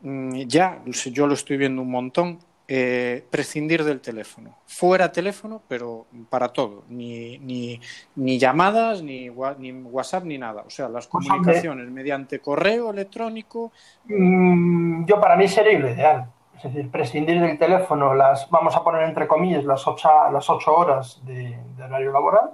mm, 0.00 0.44
ya, 0.46 0.82
yo 0.86 1.26
lo 1.26 1.34
estoy 1.34 1.58
viendo 1.58 1.82
un 1.82 1.90
montón, 1.90 2.38
eh, 2.70 3.24
prescindir 3.30 3.82
del 3.82 4.02
teléfono. 4.02 4.58
Fuera 4.66 5.10
teléfono, 5.10 5.62
pero 5.66 6.04
para 6.28 6.48
todo. 6.48 6.84
Ni, 6.90 7.38
ni, 7.38 7.80
ni 8.16 8.38
llamadas, 8.38 9.02
ni, 9.02 9.30
ni, 9.58 9.72
WhatsApp, 9.72 10.24
ni 10.24 10.36
nada. 10.36 10.64
O 10.66 10.70
sea, 10.70 10.86
las 10.90 11.06
pues, 11.06 11.26
comunicaciones 11.26 11.90
mediante 11.90 12.40
correo 12.40 12.90
electrónico. 12.90 13.72
Mm, 14.04 15.06
yo 15.06 15.18
para 15.18 15.36
mí 15.36 15.48
sería 15.48 15.78
lo 15.78 15.88
ideal. 15.88 16.30
Es 16.58 16.64
decir, 16.64 16.90
prescindir 16.90 17.40
del 17.40 17.58
teléfono, 17.58 18.12
las, 18.12 18.50
vamos 18.50 18.76
a 18.76 18.84
poner 18.84 19.04
entre 19.04 19.26
comillas, 19.26 19.64
las 19.64 19.86
ocho, 19.86 20.10
las 20.30 20.50
ocho 20.50 20.76
horas 20.76 21.22
de, 21.24 21.58
horario 21.82 22.12
laboral 22.12 22.50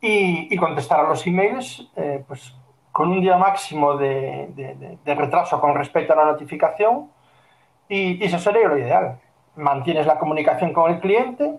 y, 0.00 0.54
contestar 0.56 1.00
a 1.00 1.08
los 1.08 1.26
emails 1.26 1.90
eh, 1.96 2.22
pues, 2.28 2.54
con 2.92 3.10
un 3.10 3.20
día 3.20 3.36
máximo 3.36 3.96
de, 3.96 4.98
de, 5.02 5.14
retraso 5.16 5.60
con 5.60 5.74
respecto 5.74 6.12
a 6.12 6.16
la 6.16 6.26
notificación 6.26 7.10
y, 7.88 8.22
y 8.22 8.24
eso 8.24 8.38
sería 8.38 8.68
lo 8.68 8.78
ideal 8.78 9.18
mantienes 9.56 10.06
la 10.06 10.18
comunicación 10.18 10.72
con 10.72 10.90
el 10.92 11.00
cliente 11.00 11.58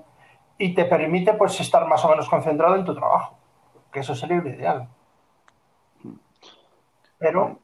y 0.57 0.73
te 0.73 0.85
permite 0.85 1.33
pues 1.33 1.59
estar 1.59 1.87
más 1.87 2.03
o 2.05 2.09
menos 2.09 2.29
concentrado 2.29 2.75
en 2.75 2.85
tu 2.85 2.95
trabajo, 2.95 3.37
que 3.91 4.01
eso 4.01 4.15
sería 4.15 4.37
lo 4.37 4.49
ideal. 4.49 4.87
Pero 7.17 7.59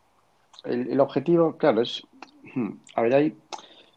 el, 0.64 1.00
objetivo, 1.00 1.58
claro, 1.58 1.82
es 1.82 2.04
a 2.96 3.02
ver 3.02 3.14
ahí 3.14 3.38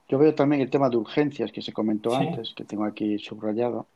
yo 0.08 0.18
veo 0.18 0.34
también 0.34 0.60
el 0.60 0.70
tema 0.70 0.90
de 0.90 0.96
urgencias 0.96 1.50
que 1.50 1.62
se 1.62 1.72
comentó 1.72 2.14
antes, 2.14 2.54
que 2.54 2.64
tengo 2.64 2.84
aquí 2.84 3.18
subrayado. 3.18 3.88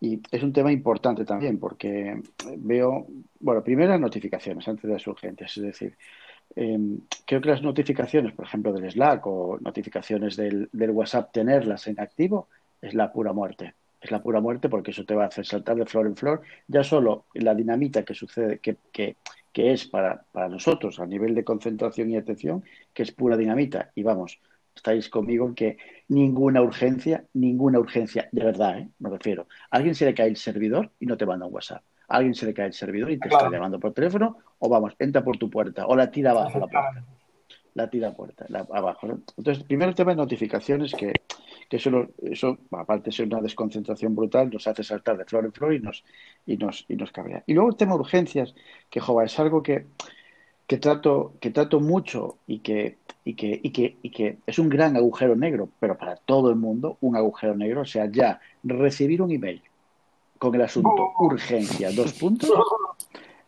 Y 0.00 0.20
es 0.32 0.42
un 0.42 0.52
tema 0.52 0.72
importante 0.72 1.24
también 1.24 1.58
porque 1.58 2.20
veo, 2.56 3.06
bueno, 3.38 3.62
primero 3.62 3.90
las 3.90 4.00
notificaciones 4.00 4.66
antes 4.66 4.84
de 4.84 4.94
las 4.94 5.06
urgencias, 5.06 5.56
es 5.56 5.62
decir, 5.62 5.96
Em, 6.54 7.00
creo 7.26 7.40
que 7.40 7.48
las 7.48 7.62
notificaciones, 7.62 8.32
por 8.32 8.44
ejemplo, 8.44 8.72
del 8.72 8.90
Slack 8.90 9.26
o 9.26 9.58
notificaciones 9.60 10.36
del, 10.36 10.68
WhatsApp, 10.72 11.32
tenerlas 11.32 11.86
en 11.86 12.00
activo 12.00 12.48
es 12.80 12.94
la 12.94 13.12
pura 13.12 13.32
muerte. 13.32 13.74
Es 14.00 14.10
la 14.10 14.22
pura 14.22 14.40
muerte 14.40 14.68
porque 14.68 14.90
eso 14.90 15.04
te 15.04 15.14
va 15.14 15.24
a 15.24 15.28
hacer 15.28 15.46
saltar 15.46 15.76
de 15.76 15.86
flor 15.86 16.06
en 16.06 16.16
flor. 16.16 16.42
Ya 16.66 16.84
solo 16.84 17.26
la 17.34 17.54
dinamita 17.54 18.04
que 18.04 18.14
sucede, 18.14 18.58
que, 18.58 18.76
que 18.92 19.72
es 19.72 19.86
para, 19.86 20.24
para 20.32 20.48
nosotros 20.48 20.98
a 20.98 21.06
nivel 21.06 21.34
de 21.34 21.44
concentración 21.44 22.10
y 22.10 22.16
atención, 22.16 22.64
que 22.92 23.04
es 23.04 23.12
pura 23.12 23.36
dinamita. 23.36 23.92
Y 23.94 24.02
vamos, 24.02 24.40
estáis 24.74 25.08
conmigo 25.08 25.46
en 25.46 25.54
que 25.54 25.76
ninguna 26.08 26.62
urgencia, 26.62 27.24
ninguna 27.34 27.78
urgencia, 27.78 28.28
de 28.32 28.44
verdad, 28.44 28.78
¿eh? 28.78 28.88
me 28.98 29.10
refiero. 29.10 29.46
Alguien 29.70 29.94
se 29.94 30.06
le 30.06 30.14
cae 30.14 30.28
el 30.28 30.36
servidor 30.36 30.90
y 30.98 31.06
no 31.06 31.16
te 31.16 31.26
manda 31.26 31.46
un 31.46 31.54
WhatsApp. 31.54 31.82
A 32.12 32.16
alguien 32.16 32.34
se 32.34 32.44
le 32.44 32.52
cae 32.52 32.66
el 32.66 32.74
servidor 32.74 33.10
y 33.10 33.18
te 33.18 33.28
está 33.28 33.48
llamando 33.50 33.80
por 33.80 33.94
teléfono, 33.94 34.36
o 34.58 34.68
vamos, 34.68 34.92
entra 34.98 35.24
por 35.24 35.38
tu 35.38 35.48
puerta, 35.48 35.86
o 35.86 35.96
la 35.96 36.10
tira 36.10 36.32
abajo 36.32 36.58
la 36.58 36.66
puerta. 36.66 37.04
La 37.72 37.88
tira 37.88 38.12
puerta, 38.14 38.44
la, 38.50 38.66
abajo. 38.70 39.06
Entonces, 39.38 39.64
primero 39.64 39.94
tema 39.94 40.10
de 40.10 40.16
notificaciones, 40.16 40.92
que, 40.92 41.14
que 41.70 41.76
eso, 41.78 42.08
eso, 42.22 42.58
aparte 42.70 43.06
de 43.06 43.12
ser 43.12 43.26
una 43.28 43.40
desconcentración 43.40 44.14
brutal, 44.14 44.50
nos 44.50 44.66
hace 44.66 44.84
saltar 44.84 45.16
de 45.16 45.24
flor 45.24 45.46
en 45.46 45.54
flor 45.54 45.72
y 45.72 45.80
nos, 45.80 46.04
y 46.44 46.58
nos, 46.58 46.84
y 46.86 46.96
nos 46.96 47.10
cabrea. 47.12 47.44
Y 47.46 47.54
luego 47.54 47.70
el 47.70 47.76
tema 47.76 47.94
de 47.94 48.00
urgencias, 48.00 48.54
que 48.90 49.00
jova, 49.00 49.24
es 49.24 49.38
algo 49.38 49.62
que, 49.62 49.86
que 50.66 50.76
trato, 50.76 51.32
que 51.40 51.50
trato 51.50 51.80
mucho 51.80 52.36
y 52.46 52.58
que, 52.58 52.98
y 53.24 53.32
que, 53.32 53.58
y 53.62 53.70
que, 53.70 53.96
y 54.02 54.10
que 54.10 54.36
es 54.46 54.58
un 54.58 54.68
gran 54.68 54.98
agujero 54.98 55.34
negro, 55.34 55.70
pero 55.80 55.96
para 55.96 56.16
todo 56.16 56.50
el 56.50 56.56
mundo, 56.56 56.98
un 57.00 57.16
agujero 57.16 57.56
negro, 57.56 57.80
o 57.80 57.86
sea, 57.86 58.04
ya 58.04 58.38
recibir 58.62 59.22
un 59.22 59.32
email 59.32 59.62
con 60.42 60.56
el 60.56 60.62
asunto 60.62 61.12
urgencia, 61.20 61.92
dos 61.92 62.14
puntos, 62.14 62.50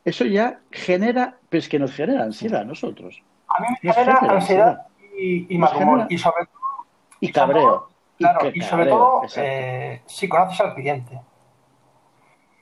eso 0.05 0.25
ya 0.27 0.61
genera, 0.71 1.37
pues 1.51 1.69
que 1.69 1.77
nos 1.77 1.93
genera 1.93 2.23
ansiedad 2.23 2.61
a 2.61 2.65
nosotros. 2.65 3.21
A 3.49 3.61
mí 3.61 3.67
me 3.83 3.93
genera, 3.93 4.19
ansiedad, 4.19 4.87
y, 5.19 5.53
y 5.53 6.19
sobre 6.19 6.47
todo... 6.47 6.87
Y 7.19 7.33
cabreo. 7.33 7.89
Claro, 8.17 8.49
y, 8.55 8.61
sobre 8.61 8.87
todo 8.87 9.23
eh, 9.35 10.03
si 10.07 10.29
conoces 10.29 10.61
al 10.61 10.75
cliente. 10.77 11.21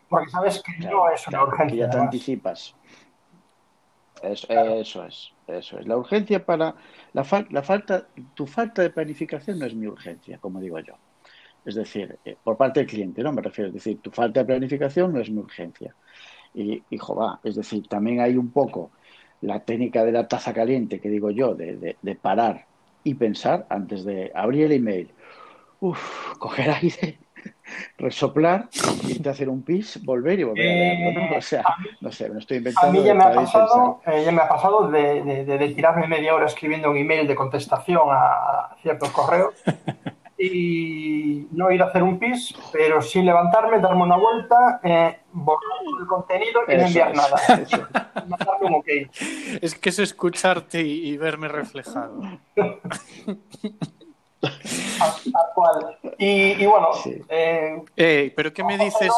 Porque 0.09 0.31
sabes 0.31 0.63
que 0.63 0.87
no 0.87 1.11
es 1.11 1.29
una 1.29 1.43
urgencia. 1.43 1.69
Que 1.69 1.77
ya 1.77 1.91
te 1.91 1.99
anticipas. 1.99 2.75
Eso, 4.23 4.47
eso, 4.49 5.05
es, 5.05 5.35
eso 5.47 5.79
es. 5.79 5.87
La 5.87 5.99
urgencia 5.99 6.47
para 6.47 6.75
la, 7.13 7.23
la, 7.51 7.63
falta, 7.63 8.07
tu 8.33 8.47
falta 8.47 8.81
de 8.81 8.89
planificación 8.89 9.59
no 9.59 9.67
es 9.67 9.75
mi 9.75 9.87
urgencia, 9.87 10.39
como 10.39 10.59
digo 10.59 10.79
yo. 10.79 10.95
Es 11.65 11.75
decir, 11.77 12.19
eh, 12.25 12.37
por 12.43 12.57
parte 12.57 12.81
del 12.81 12.89
cliente, 12.89 13.23
¿no? 13.23 13.33
Me 13.33 13.43
refiero, 13.43 13.69
es 13.69 13.75
decir, 13.75 14.01
tu 14.01 14.11
falta 14.11 14.41
de 14.41 14.47
planificación 14.47 15.13
no 15.13 15.21
es 15.21 15.31
mi 15.31 15.39
urgencia. 15.39 15.95
Y, 16.55 16.83
y 16.91 16.97
va, 16.97 17.41
es 17.45 17.55
decir, 17.57 17.87
también 17.89 18.21
hay 18.21 18.37
un 18.37 18.51
poco 18.51 18.91
la 19.41 19.61
técnica 19.61 20.05
de 20.05 20.13
la 20.13 20.29
taza 20.29 20.53
caliente, 20.53 21.01
que 21.01 21.09
digo 21.09 21.31
yo, 21.31 21.55
de, 21.55 21.97
de, 22.01 22.15
parar 22.15 22.67
y 23.05 23.15
pensar 23.15 23.67
antes 23.69 24.05
de 24.05 24.31
abrir 24.35 24.67
el 24.67 24.73
email, 24.73 25.11
uf, 25.81 26.37
coger 26.39 26.71
aire, 26.71 27.19
resoplar, 27.99 28.69
irte 29.09 29.29
a 29.29 29.33
hacer 29.33 29.49
un 29.49 29.63
pis, 29.63 30.01
volver 30.05 30.39
y 30.39 30.45
volver 30.45 30.69
a 30.69 30.73
leerlo. 30.73 31.21
¿no? 31.21 31.37
O 31.39 31.41
sea, 31.41 31.65
no 32.01 32.13
sé, 32.13 32.29
me 32.29 32.39
estoy 32.39 32.59
inventando. 32.59 32.89
A 32.89 32.93
mí 32.93 33.03
ya 33.05 33.15
me 33.15 33.25
ha 33.25 33.33
pasado, 33.33 34.01
eh, 34.07 34.23
ya 34.25 34.31
me 34.31 34.43
ha 34.43 34.49
pasado 34.49 34.89
de, 34.91 35.23
de, 35.23 35.45
de, 35.45 35.69
tirarme 35.71 36.07
media 36.07 36.35
hora 36.35 36.47
escribiendo 36.47 36.91
un 36.91 36.97
email 36.97 37.27
de 37.27 37.35
contestación 37.35 38.09
a 38.11 38.77
ciertos 38.83 39.11
correos 39.11 39.55
y 40.45 41.47
no 41.53 41.71
ir 41.71 41.81
a 41.83 41.87
hacer 41.87 42.03
un 42.03 42.19
pis, 42.19 42.53
pero 42.73 43.01
sin 43.01 43.25
levantarme, 43.25 43.79
darme 43.79 44.03
una 44.03 44.17
vuelta, 44.17 44.81
eh, 44.83 45.21
borrar 45.33 45.63
el 46.01 46.07
contenido 46.07 46.63
y 46.67 46.77
no 46.77 46.83
enviar 46.83 47.15
nada. 47.15 47.37
Es 49.61 49.75
que 49.75 49.91
es 49.91 49.99
escucharte 49.99 50.81
y, 50.81 51.17
verme 51.17 51.49
reflejado. 51.49 52.21
Tal 54.43 55.47
cual. 55.55 55.99
Y, 56.19 56.67
bueno. 56.67 56.89
Eh, 57.29 57.83
eh, 57.97 58.33
pero 58.35 58.53
¿qué 58.53 58.65
me 58.65 58.77
dices, 58.77 59.13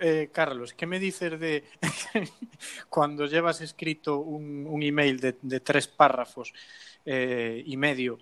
eh, 0.00 0.30
Carlos? 0.32 0.74
¿Qué 0.74 0.86
me 0.86 0.98
dices 0.98 1.38
de 1.38 1.64
cuando 2.88 3.26
llevas 3.26 3.60
escrito 3.60 4.18
un, 4.18 4.66
un 4.68 4.82
email 4.82 5.20
de, 5.20 5.36
de, 5.40 5.60
tres 5.60 5.86
párrafos 5.86 6.52
y 7.06 7.76
medio 7.76 8.18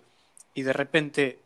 y 0.55 0.63
de 0.63 0.73
repente 0.73 1.39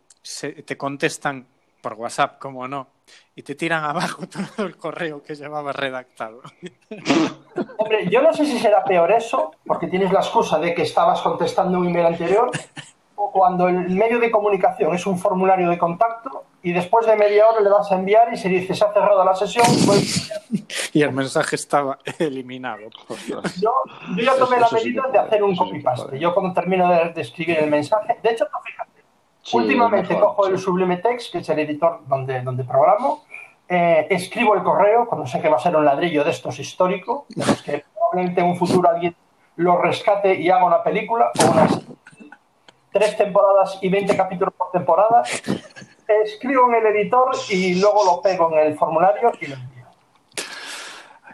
te 0.65 0.77
contestan 0.77 1.47
por 1.81 1.95
WhatsApp, 1.95 2.39
como 2.39 2.67
no, 2.67 2.89
y 3.35 3.43
te 3.43 3.55
tiran 3.55 3.85
abajo 3.85 4.27
todo 4.57 4.67
el 4.67 4.77
correo 4.77 5.23
que 5.23 5.35
llevabas 5.35 5.77
redactado. 5.77 6.43
Hombre, 7.79 8.09
yo 8.11 8.23
no 8.23 8.33
sé 8.33 8.45
si 8.45 8.59
será 8.59 8.83
peor 8.85 9.13
eso, 9.13 9.53
porque 9.65 9.87
tienes 9.87 10.13
la 10.13 10.21
excusa 10.21 10.59
de 10.59 10.75
que 10.75 10.83
estabas 10.83 11.21
contestando 11.21 11.79
un 11.79 11.87
email 11.87 12.07
anterior, 12.07 12.51
o 13.15 13.31
cuando 13.31 13.69
el 13.69 13.91
medio 13.91 14.19
de 14.19 14.31
comunicación 14.31 14.95
es 14.95 15.07
un 15.07 15.19
formulario 15.19 15.71
de 15.71 15.79
contacto 15.79 16.45
y 16.63 16.73
después 16.73 17.07
de 17.07 17.17
media 17.17 17.49
hora 17.49 17.61
le 17.61 17.71
vas 17.71 17.91
a 17.93 17.95
enviar 17.95 18.33
y 18.33 18.37
se 18.37 18.49
dice 18.49 18.75
se 18.75 18.85
ha 18.85 18.93
cerrado 18.93 19.25
la 19.25 19.37
sesión. 19.37 19.65
Pues... 19.87 20.31
y 20.93 21.03
el 21.03 21.13
mensaje 21.13 21.55
estaba 21.55 21.99
eliminado. 22.19 22.91
Yo, 23.29 23.41
yo 23.61 24.23
ya 24.23 24.37
tomé 24.37 24.59
la 24.59 24.69
medida 24.73 25.03
de 25.13 25.19
hacer 25.19 25.45
un 25.45 25.55
copy-paste. 25.55 26.19
Yo 26.19 26.35
cuando 26.35 26.53
termino 26.53 26.89
de, 26.89 27.21
escribir 27.21 27.59
el 27.59 27.71
mensaje, 27.71 28.19
de 28.21 28.31
hecho, 28.31 28.47
fíjate, 28.65 28.96
Últimamente 29.53 30.19
cojo 30.19 30.47
el 30.47 30.59
Sublime 30.59 30.97
Text, 30.99 31.33
que 31.33 31.39
es 31.39 31.49
el 31.49 31.59
editor 31.61 32.01
donde, 32.07 32.43
donde 32.43 32.65
programo, 32.65 33.25
eh, 33.69 34.07
escribo 34.11 34.55
el 34.55 34.63
correo 34.63 35.07
cuando 35.07 35.27
sé 35.27 35.41
que 35.41 35.49
va 35.49 35.57
a 35.57 35.61
ser 35.61 35.77
un 35.77 35.85
ladrillo 35.85 36.25
de 36.25 36.31
estos 36.31 36.59
histórico, 36.59 37.27
de 37.29 37.47
los 37.47 37.63
que 37.63 37.85
probablemente 37.93 38.41
en 38.41 38.49
un 38.49 38.57
futuro 38.57 38.89
alguien 38.89 39.15
lo 39.57 39.81
rescate 39.81 40.35
y 40.35 40.51
haga 40.51 40.65
una 40.65 40.83
película 40.83 41.31
o 41.39 41.51
unas 41.51 41.81
tres 42.93 43.17
temporadas 43.17 43.79
y 43.83 43.89
20 43.89 44.17
capítulos 44.17 44.55
por 44.55 44.71
temporada. 44.71 45.23
Escribo 46.25 46.69
en 46.69 46.75
el 46.77 46.97
editor 46.97 47.35
y 47.51 47.75
luego 47.81 48.05
lo 48.05 48.23
pego 48.23 48.53
en 48.53 48.67
el 48.69 48.77
formulario 48.77 49.33
y 49.41 49.47
lo 49.47 49.55
envío. 49.55 49.87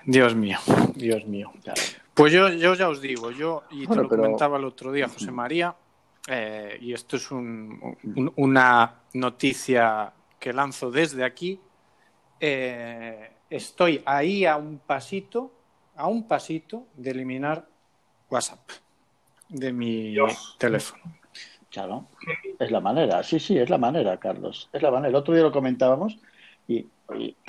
Dios 0.05 0.35
mío, 0.35 0.59
Dios 0.95 1.25
mío. 1.27 1.53
Pues 2.15 2.33
yo, 2.33 2.49
yo 2.49 2.75
ya 2.75 2.89
os 2.89 3.01
digo, 3.01 3.31
yo, 3.31 3.63
y 3.71 3.87
te 3.87 3.95
lo 3.95 4.09
comentaba 4.09 4.59
el 4.59 4.65
otro 4.65 4.93
día, 4.93 5.09
José 5.09 5.31
María, 5.31 5.75
eh, 6.29 6.79
y 6.81 6.93
esto 6.93 7.17
es 7.17 7.31
una 7.31 8.95
noticia 9.15 10.13
que 10.39 10.53
lanzo 10.53 10.91
desde 10.91 11.25
aquí. 11.25 11.61
Eh, 12.39 13.31
estoy 13.51 14.03
ahí 14.05 14.45
a 14.45 14.57
un 14.57 14.79
pasito, 14.79 15.53
a 15.97 16.07
un 16.07 16.27
pasito 16.27 16.87
de 16.97 17.11
eliminar 17.11 17.67
WhatsApp 18.31 18.71
de 19.49 19.73
mi 19.73 20.17
teléfono. 20.59 21.03
Claro, 21.71 22.09
es 22.59 22.71
la 22.71 22.81
manera, 22.81 23.23
sí, 23.23 23.41
sí, 23.41 23.57
es 23.57 23.71
la 23.71 23.79
manera, 23.79 24.19
Carlos, 24.19 24.69
es 24.73 24.83
la 24.83 24.91
manera. 24.91 25.09
El 25.09 25.15
otro 25.15 25.33
día 25.33 25.43
lo 25.43 25.53
comentábamos 25.53 26.19
y, 26.69 26.87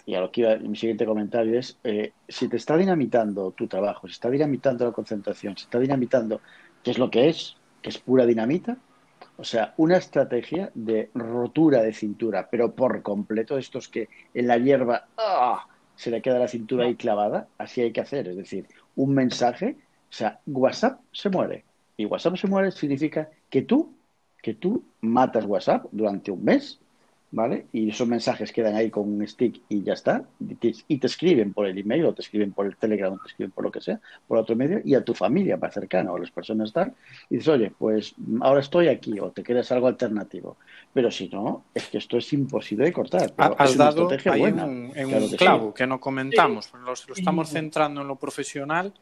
y, 0.05 0.15
a 0.15 0.21
lo 0.21 0.31
que 0.31 0.41
iba 0.41 0.55
mi 0.57 0.77
siguiente 0.77 1.05
comentario 1.05 1.59
es, 1.59 1.77
eh, 1.83 2.13
si 2.27 2.47
te 2.47 2.55
está 2.55 2.77
dinamitando 2.77 3.51
tu 3.51 3.67
trabajo, 3.67 4.07
si 4.07 4.13
está 4.13 4.29
dinamitando 4.29 4.85
la 4.85 4.93
concentración, 4.93 5.57
si 5.57 5.65
está 5.65 5.77
dinamitando, 5.77 6.39
¿qué 6.83 6.91
es 6.91 6.97
lo 6.97 7.11
que 7.11 7.27
es? 7.27 7.57
Que 7.83 7.89
es 7.89 7.99
pura 7.99 8.25
dinamita. 8.25 8.77
O 9.37 9.43
sea, 9.43 9.73
una 9.77 9.97
estrategia 9.97 10.71
de 10.73 11.11
rotura 11.13 11.83
de 11.83 11.93
cintura, 11.93 12.47
pero 12.49 12.73
por 12.73 13.03
completo, 13.03 13.57
estos 13.57 13.87
que 13.87 14.09
en 14.33 14.47
la 14.47 14.57
hierba 14.57 15.07
¡ah! 15.17 15.67
se 15.95 16.09
le 16.09 16.21
queda 16.21 16.39
la 16.39 16.47
cintura 16.47 16.85
ahí 16.85 16.95
clavada, 16.95 17.47
así 17.57 17.81
hay 17.81 17.91
que 17.91 18.01
hacer. 18.01 18.27
Es 18.27 18.37
decir, 18.37 18.67
un 18.95 19.13
mensaje, 19.13 19.77
o 20.09 20.13
sea, 20.13 20.39
WhatsApp 20.47 21.01
se 21.11 21.29
muere. 21.29 21.65
Y 21.97 22.05
WhatsApp 22.05 22.37
se 22.37 22.47
muere 22.47 22.71
significa 22.71 23.29
que 23.49 23.61
tú, 23.61 23.93
que 24.41 24.55
tú 24.55 24.83
matas 25.01 25.45
WhatsApp 25.45 25.85
durante 25.91 26.31
un 26.31 26.43
mes 26.43 26.79
¿vale? 27.33 27.65
Y 27.73 27.89
esos 27.89 28.07
mensajes 28.07 28.51
quedan 28.51 28.75
ahí 28.75 28.91
con 28.91 29.11
un 29.11 29.27
stick 29.27 29.59
y 29.67 29.81
ya 29.81 29.93
está. 29.93 30.23
Y 30.87 30.97
te, 30.97 31.07
escriben 31.07 31.51
por 31.51 31.65
el 31.65 31.77
email 31.77 32.05
o 32.05 32.13
te 32.13 32.21
escriben 32.21 32.53
por 32.53 32.67
el 32.67 32.77
Telegram 32.77 33.11
o 33.11 33.17
te 33.17 33.27
escriben 33.27 33.51
por 33.51 33.63
lo 33.63 33.71
que 33.71 33.81
sea, 33.81 33.99
por 34.27 34.37
otro 34.37 34.55
medio, 34.55 34.81
y 34.85 34.93
a 34.93 35.03
tu 35.03 35.15
familia 35.15 35.57
más 35.57 35.73
cercana 35.73 36.11
o 36.11 36.15
a 36.15 36.19
las 36.19 36.29
personas 36.29 36.71
tal. 36.71 36.93
Y 37.31 37.37
dices, 37.37 37.47
oye, 37.47 37.71
pues 37.75 38.13
ahora 38.41 38.61
estoy 38.61 38.87
aquí 38.87 39.19
o 39.19 39.31
te 39.31 39.41
quieres 39.41 39.71
algo 39.71 39.87
alternativo. 39.87 40.57
Pero 40.93 41.09
si 41.09 41.27
no, 41.27 41.63
es 41.73 41.87
que 41.87 41.97
esto 41.97 42.17
es 42.17 42.31
imposible 42.33 42.85
de 42.85 42.93
cortar. 42.93 43.33
Has 43.35 43.75
dado 43.75 44.07
ahí 44.25 44.43
en 44.43 44.59
un 44.59 45.29
clavo 45.35 45.73
que 45.73 45.87
no 45.87 45.99
comentamos. 45.99 46.71
Lo, 46.85 46.93
estamos 46.93 47.49
centrando 47.49 48.01
en 48.01 48.07
lo 48.07 48.15
profesional 48.15 48.93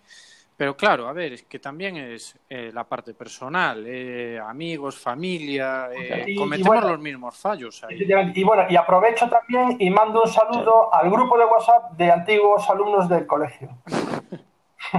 pero 0.62 0.78
claro, 0.78 1.08
a 1.08 1.12
ver, 1.12 1.34
es 1.34 1.42
que 1.42 1.58
también 1.58 1.98
es 1.98 2.38
eh, 2.48 2.70
la 2.72 2.84
parte 2.84 3.16
personal, 3.16 3.84
eh, 3.88 4.40
amigos, 4.40 4.96
familia, 4.96 5.90
eh, 5.92 6.36
cometemos 6.38 6.84
los 6.84 7.00
mismos 7.00 7.36
fallos. 7.36 7.84
Ahí. 7.84 8.08
Y 8.36 8.44
bueno, 8.44 8.66
y 8.70 8.76
aprovecho 8.76 9.28
también 9.28 9.78
y 9.80 9.90
mando 9.90 10.22
un 10.22 10.30
saludo 10.30 10.94
al 10.94 11.10
grupo 11.10 11.36
de 11.36 11.46
WhatsApp 11.46 11.94
de 11.94 12.12
antiguos 12.12 12.70
alumnos 12.70 13.10
del 13.10 13.26
colegio. 13.26 13.76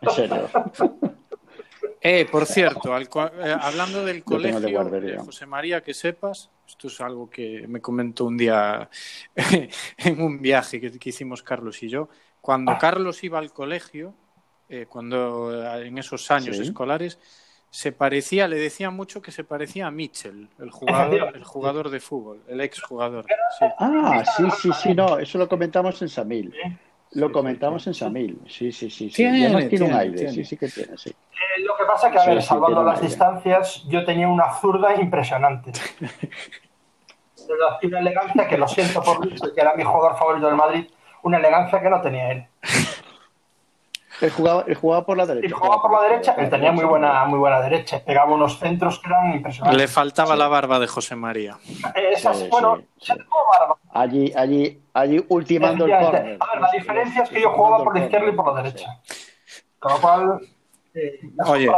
en 0.00 0.10
serio. 0.10 0.48
Eh, 2.06 2.26
por 2.30 2.44
cierto, 2.44 2.92
hablando 2.92 4.04
del 4.04 4.22
colegio, 4.22 5.24
José 5.24 5.46
María, 5.46 5.82
que 5.82 5.94
sepas, 5.94 6.50
esto 6.68 6.88
es 6.88 7.00
algo 7.00 7.30
que 7.30 7.64
me 7.66 7.80
comentó 7.80 8.26
un 8.26 8.36
día 8.36 8.90
en 9.96 10.20
un 10.20 10.38
viaje 10.38 10.82
que 10.82 11.08
hicimos 11.08 11.42
Carlos 11.42 11.82
y 11.82 11.88
yo, 11.88 12.10
cuando 12.44 12.72
ah. 12.72 12.78
Carlos 12.78 13.24
iba 13.24 13.38
al 13.38 13.54
colegio, 13.54 14.12
eh, 14.68 14.84
cuando 14.86 15.64
eh, 15.64 15.86
en 15.86 15.96
esos 15.96 16.30
años 16.30 16.58
escolares, 16.58 17.18
se 17.70 17.90
parecía, 17.90 18.46
le 18.48 18.56
decía 18.56 18.90
mucho 18.90 19.22
que 19.22 19.32
se 19.32 19.44
parecía 19.44 19.86
a 19.86 19.90
Mitchell, 19.90 20.50
el 20.58 20.70
jugador, 20.70 21.34
el 21.34 21.42
jugador 21.42 21.88
de 21.88 22.00
fútbol, 22.00 22.42
el 22.46 22.60
ex 22.60 22.82
jugador. 22.82 23.24
Ah, 23.78 24.22
sí, 24.36 24.44
sí, 24.60 24.70
sí, 24.74 24.94
no, 24.94 25.18
eso 25.18 25.38
lo 25.38 25.48
comentamos 25.48 26.02
en 26.02 26.10
Samil. 26.10 26.54
Lo 27.12 27.32
comentamos 27.32 27.86
en 27.86 27.94
Samil, 27.94 28.38
sí, 28.46 28.70
sí, 28.72 28.90
sí. 28.90 29.08
sí. 29.08 29.16
Tiene, 29.16 29.64
tiene, 29.64 29.86
un 29.86 29.94
aire, 29.94 30.30
sí, 30.30 30.44
sí 30.44 30.58
que 30.58 30.68
tiene, 30.68 30.98
sí. 30.98 31.08
Eh, 31.08 31.62
lo 31.62 31.74
que 31.78 31.84
pasa 31.86 32.10
que, 32.10 32.18
a 32.18 32.26
ver, 32.26 32.42
salvando 32.42 32.82
las 32.82 33.00
distancias, 33.00 33.84
yo 33.88 34.04
tenía 34.04 34.28
una 34.28 34.52
zurda 34.60 34.94
impresionante. 35.00 35.72
una 37.84 38.00
elegancia 38.00 38.46
que 38.46 38.58
lo 38.58 38.68
siento 38.68 39.02
por 39.02 39.24
Luis, 39.24 39.40
que 39.40 39.60
era 39.62 39.74
mi 39.74 39.82
jugador 39.82 40.18
favorito 40.18 40.46
del 40.46 40.56
Madrid, 40.56 40.84
una 41.24 41.38
elegancia 41.38 41.80
que 41.80 41.90
no 41.90 42.00
tenía 42.00 42.30
él. 42.30 42.46
Él 44.20 44.30
jugaba, 44.30 44.64
jugaba 44.80 45.04
por 45.04 45.16
la 45.16 45.26
derecha. 45.26 45.46
Él 45.46 45.52
jugaba 45.52 45.82
por 45.82 45.92
la 45.92 46.02
derecha, 46.08 46.34
él 46.38 46.48
tenía 46.48 46.70
muy 46.70 46.84
buena, 46.84 47.24
muy 47.24 47.38
buena 47.38 47.60
derecha, 47.60 47.98
pegaba 48.04 48.32
unos 48.32 48.58
centros 48.58 49.00
que 49.00 49.08
eran 49.08 49.34
impresionantes. 49.34 49.80
Le 49.80 49.88
faltaba 49.88 50.36
la 50.36 50.46
barba 50.46 50.78
de 50.78 50.86
José 50.86 51.16
María. 51.16 51.58
bueno, 52.50 52.82
se 52.98 53.14
barba. 53.14 53.76
Allí, 53.92 54.32
allí, 54.36 54.80
allí 54.92 55.24
ultimando 55.28 55.86
el 55.86 55.98
córner. 55.98 56.36
A 56.40 56.52
ver, 56.52 56.60
la 56.60 56.70
diferencia 56.72 57.22
es 57.24 57.30
que 57.30 57.40
yo 57.40 57.50
jugaba 57.50 57.82
por 57.82 57.96
la 57.98 58.04
izquierda 58.04 58.28
y 58.28 58.32
por 58.32 58.54
la 58.54 58.62
derecha. 58.62 59.00
Con 59.80 59.92
lo 59.92 60.00
cual, 60.00 60.40
Oye, 61.46 61.68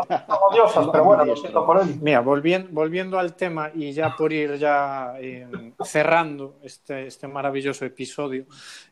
pero 0.93 1.05
bueno, 1.05 1.25
lo 1.25 1.37
siento 1.37 1.65
por 1.65 1.81
él. 1.81 1.97
Mira, 2.03 2.21
volviendo, 2.21 2.69
volviendo 2.71 3.19
al 3.19 3.35
tema 3.35 3.71
y 3.75 3.93
ya 3.93 4.15
por 4.15 4.33
ir 4.33 4.57
ya 4.57 5.15
eh, 5.19 5.47
cerrando 5.85 6.59
este, 6.63 7.07
este 7.07 7.27
maravilloso 7.27 7.85
episodio, 7.87 8.45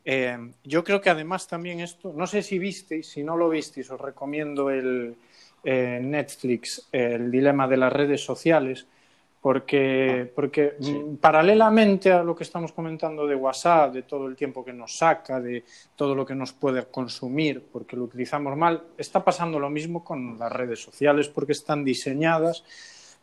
eh, 0.05 0.39
yo 0.63 0.83
creo 0.83 1.01
que 1.01 1.11
además 1.11 1.47
también 1.47 1.81
esto, 1.81 2.13
no 2.17 2.27
sé 2.27 2.43
si 2.43 2.59
visteis, 2.59 3.07
si 3.07 3.23
no 3.23 3.37
lo 3.37 3.51
visteis, 3.51 3.91
os 3.91 4.01
recomiendo 4.01 4.71
el 4.71 5.15
eh, 5.63 6.01
Netflix, 6.03 6.89
El 6.91 7.31
dilema 7.31 7.69
de 7.69 7.77
las 7.77 7.93
redes 7.93 8.25
sociales, 8.25 8.87
porque, 9.45 10.33
porque 10.35 10.75
mm, 10.81 11.17
paralelamente 11.17 12.11
a 12.11 12.23
lo 12.23 12.35
que 12.35 12.45
estamos 12.45 12.73
comentando 12.73 13.27
de 13.27 13.35
WhatsApp, 13.35 13.93
de 13.93 14.03
todo 14.05 14.27
el 14.27 14.37
tiempo 14.37 14.65
que 14.65 14.73
nos 14.73 14.97
saca, 14.97 15.39
de 15.39 15.67
todo 15.95 16.15
lo 16.15 16.25
que 16.25 16.35
nos 16.35 16.55
puede 16.55 16.87
consumir, 16.87 17.63
porque 17.71 17.95
lo 17.95 18.05
utilizamos 18.05 18.57
mal, 18.57 18.83
está 18.97 19.23
pasando 19.23 19.59
lo 19.59 19.69
mismo 19.69 20.03
con 20.03 20.39
las 20.39 20.51
redes 20.51 20.81
sociales, 20.83 21.29
porque 21.29 21.53
están 21.53 21.85
diseñadas 21.85 22.65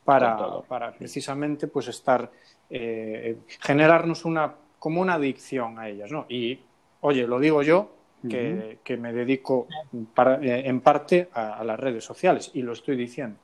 para, 0.05 0.61
para 0.67 0.91
precisamente 0.91 1.65
pues 1.65 1.87
estar 1.87 2.29
eh, 2.69 3.37
generarnos 3.59 4.23
una 4.23 4.53
como 4.77 5.01
una 5.01 5.15
adicción 5.15 5.79
a 5.79 5.89
ellas, 5.89 6.11
¿no? 6.11 6.27
Y 6.29 6.59
oye, 6.99 7.25
lo 7.25 7.39
digo 7.39 7.63
yo 7.63 7.95
que, 8.29 8.77
que 8.83 8.95
me 8.95 9.11
dedico 9.11 9.67
para, 10.13 10.35
eh, 10.35 10.67
en 10.69 10.81
parte 10.81 11.29
a 11.33 11.63
las 11.63 11.79
redes 11.79 12.03
sociales 12.03 12.51
y 12.53 12.61
lo 12.61 12.73
estoy 12.73 12.95
diciendo. 12.95 13.39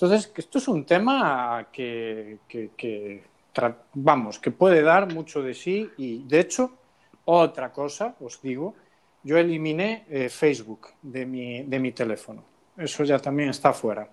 Entonces, 0.00 0.32
esto 0.36 0.58
es 0.58 0.68
un 0.68 0.84
tema 0.84 1.70
que, 1.72 2.38
vamos, 3.94 4.38
que 4.38 4.52
puede 4.52 4.80
dar 4.80 5.12
mucho 5.12 5.42
de 5.42 5.54
sí 5.54 5.90
y, 5.96 6.22
de 6.22 6.38
hecho, 6.38 6.70
otra 7.24 7.72
cosa, 7.72 8.14
os 8.20 8.40
digo, 8.40 8.76
yo 9.24 9.36
eliminé 9.38 10.04
eh, 10.08 10.28
Facebook 10.28 10.86
de 11.02 11.26
mi, 11.26 11.64
de 11.64 11.80
mi 11.80 11.90
teléfono. 11.90 12.44
Eso 12.76 13.02
ya 13.02 13.18
también 13.18 13.48
está 13.48 13.72
fuera. 13.72 14.08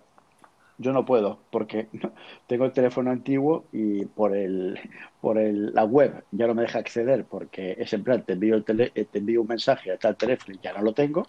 Yo 0.79 0.91
no 0.91 1.05
puedo 1.05 1.37
porque 1.51 1.87
tengo 2.47 2.65
el 2.65 2.71
teléfono 2.71 3.11
antiguo 3.11 3.65
y 3.71 4.05
por 4.05 4.35
el 4.35 4.79
por 5.21 5.37
el, 5.37 5.71
la 5.71 5.83
web 5.85 6.23
ya 6.31 6.47
no 6.47 6.55
me 6.55 6.63
deja 6.63 6.79
acceder 6.79 7.25
porque 7.25 7.75
es 7.77 7.93
en 7.93 8.03
plan 8.03 8.23
te 8.23 8.33
envío 8.33 8.55
el 8.55 8.63
tele, 8.63 8.89
te 8.89 9.19
envío 9.19 9.41
un 9.41 9.47
mensaje 9.47 9.91
a 9.91 9.97
tal 9.97 10.17
teléfono 10.17 10.55
y 10.55 10.63
ya 10.63 10.73
no 10.73 10.81
lo 10.81 10.93
tengo, 10.93 11.27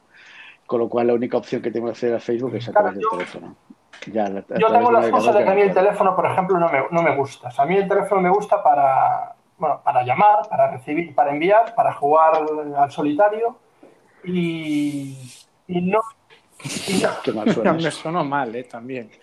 con 0.67 0.81
lo 0.81 0.89
cual 0.89 1.09
la 1.09 1.15
única 1.15 1.37
opción 1.37 1.61
que 1.61 1.71
tengo 1.71 1.87
de 1.89 1.93
acceder 1.93 2.15
a 2.17 2.21
Facebook 2.21 2.55
es 2.55 2.69
a 2.69 2.73
través 2.73 2.95
del 2.95 3.05
teléfono 3.11 3.57
yo 4.07 4.73
tengo 4.73 4.93
las 4.93 5.09
cosas 5.09 5.35
de 5.35 5.45
que 5.45 5.51
a 5.51 5.55
mí 5.55 5.63
el 5.63 5.75
teléfono, 5.75 6.15
por 6.15 6.27
ejemplo, 6.27 6.59
no 6.59 6.69
me, 6.69 6.85
no 6.91 7.03
me 7.03 7.17
gusta. 7.17 7.51
a 7.57 7.67
mí 7.67 7.77
el 7.77 7.89
teléfono 7.89 8.21
me 8.21 8.31
gusta 8.31 8.63
para, 8.63 9.35
bueno, 9.59 9.81
para 9.83 10.03
llamar, 10.03 10.49
para 10.49 10.71
recibir, 10.71 11.15
para 11.15 11.31
enviar, 11.31 11.75
para 11.75 11.93
jugar 11.93 12.43
al 12.77 12.91
solitario 12.91 13.59
y, 14.25 15.19
y 15.69 15.81
no... 15.83 16.01
Y 16.89 17.03
no. 17.03 17.75
me 17.75 17.91
sonó 17.91 18.25
mal, 18.25 18.55
¿eh? 18.55 18.65
También. 18.65 19.11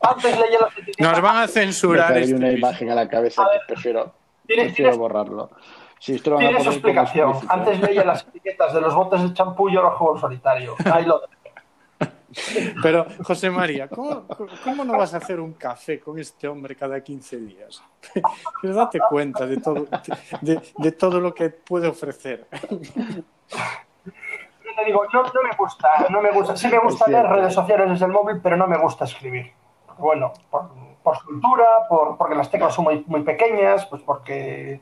Antes 0.00 0.38
leía 0.38 0.58
las 0.60 0.72
etiquetas. 0.78 1.12
Nos 1.12 1.20
van 1.20 1.36
a 1.36 1.48
censurar. 1.48 2.12
Hay 2.12 2.32
una 2.32 2.50
imagen 2.52 2.90
a 2.90 2.94
la 2.94 3.08
cabeza 3.08 3.42
que 3.52 3.58
prefiero, 3.66 4.14
prefiero 4.46 4.96
borrarlo. 4.96 5.50
Sí, 5.98 6.14
esto 6.14 6.36
tiene 6.36 6.62
su 6.64 6.70
explicación. 6.70 7.34
Antes 7.48 7.80
leía 7.80 8.04
las 8.04 8.22
etiquetas 8.26 8.72
de 8.72 8.80
los 8.80 8.94
botes 8.94 9.22
de 9.22 9.34
champú 9.34 9.68
y 9.68 9.76
ahora 9.76 9.90
juego 9.90 10.14
al 10.14 10.20
solitario. 10.20 10.74
Ahí 10.90 11.04
lo 11.04 11.20
pero, 12.82 13.06
José 13.24 13.50
María, 13.50 13.88
¿cómo, 13.88 14.24
no 14.84 14.96
vas 14.96 15.14
a 15.14 15.16
hacer 15.18 15.40
un 15.40 15.54
café 15.54 15.98
con 16.00 16.18
este 16.18 16.46
hombre 16.46 16.76
cada 16.76 17.02
15 17.02 17.36
días? 17.38 17.82
Pero 18.62 18.74
date 18.74 19.00
cuenta 19.08 19.46
de 19.46 19.56
todo, 19.56 19.86
de, 20.40 20.92
todo 20.92 21.20
lo 21.20 21.34
que 21.34 21.50
puede 21.50 21.88
ofrecer. 21.88 22.46
Yo 22.70 22.76
te 24.76 24.84
digo, 24.84 25.04
no, 25.12 25.22
me 25.22 25.56
gusta, 25.58 25.88
no 26.08 26.22
me 26.22 26.30
gusta. 26.30 26.56
Sí 26.56 26.68
me 26.68 26.78
gusta 26.78 27.08
leer 27.08 27.26
redes 27.26 27.52
sociales 27.54 27.90
desde 27.90 28.06
el 28.06 28.12
móvil, 28.12 28.40
pero 28.40 28.56
no 28.56 28.66
me 28.66 28.78
gusta 28.78 29.04
escribir. 29.04 29.52
Bueno, 29.98 30.32
por, 30.50 30.70
por 31.02 31.24
cultura, 31.24 31.66
por, 31.88 32.16
porque 32.16 32.36
las 32.36 32.50
teclas 32.50 32.74
son 32.74 32.84
muy, 32.84 33.04
muy 33.06 33.22
pequeñas, 33.22 33.86
pues 33.86 34.02
porque... 34.02 34.80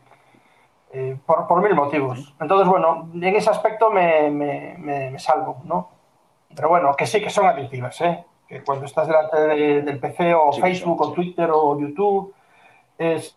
Eh, 0.90 1.18
por, 1.26 1.46
por, 1.46 1.60
mil 1.60 1.74
motivos. 1.74 2.34
Entonces, 2.40 2.66
bueno, 2.66 3.10
en 3.12 3.22
ese 3.22 3.50
aspecto 3.50 3.90
me, 3.90 4.30
me, 4.30 4.78
me 4.78 5.18
salvo, 5.18 5.60
¿no? 5.64 5.97
Pero 6.58 6.70
bueno, 6.70 6.92
que 6.98 7.06
sí 7.06 7.20
que 7.20 7.30
son 7.30 7.46
adictivas, 7.46 8.00
¿eh? 8.00 8.24
Que 8.48 8.64
cuando 8.64 8.86
estás 8.86 9.06
delante 9.06 9.38
del 9.38 10.00
PC 10.00 10.34
o 10.34 10.50
Facebook 10.52 11.00
o 11.00 11.12
Twitter 11.12 11.48
o 11.52 11.78
YouTube, 11.78 12.34
es... 12.98 13.36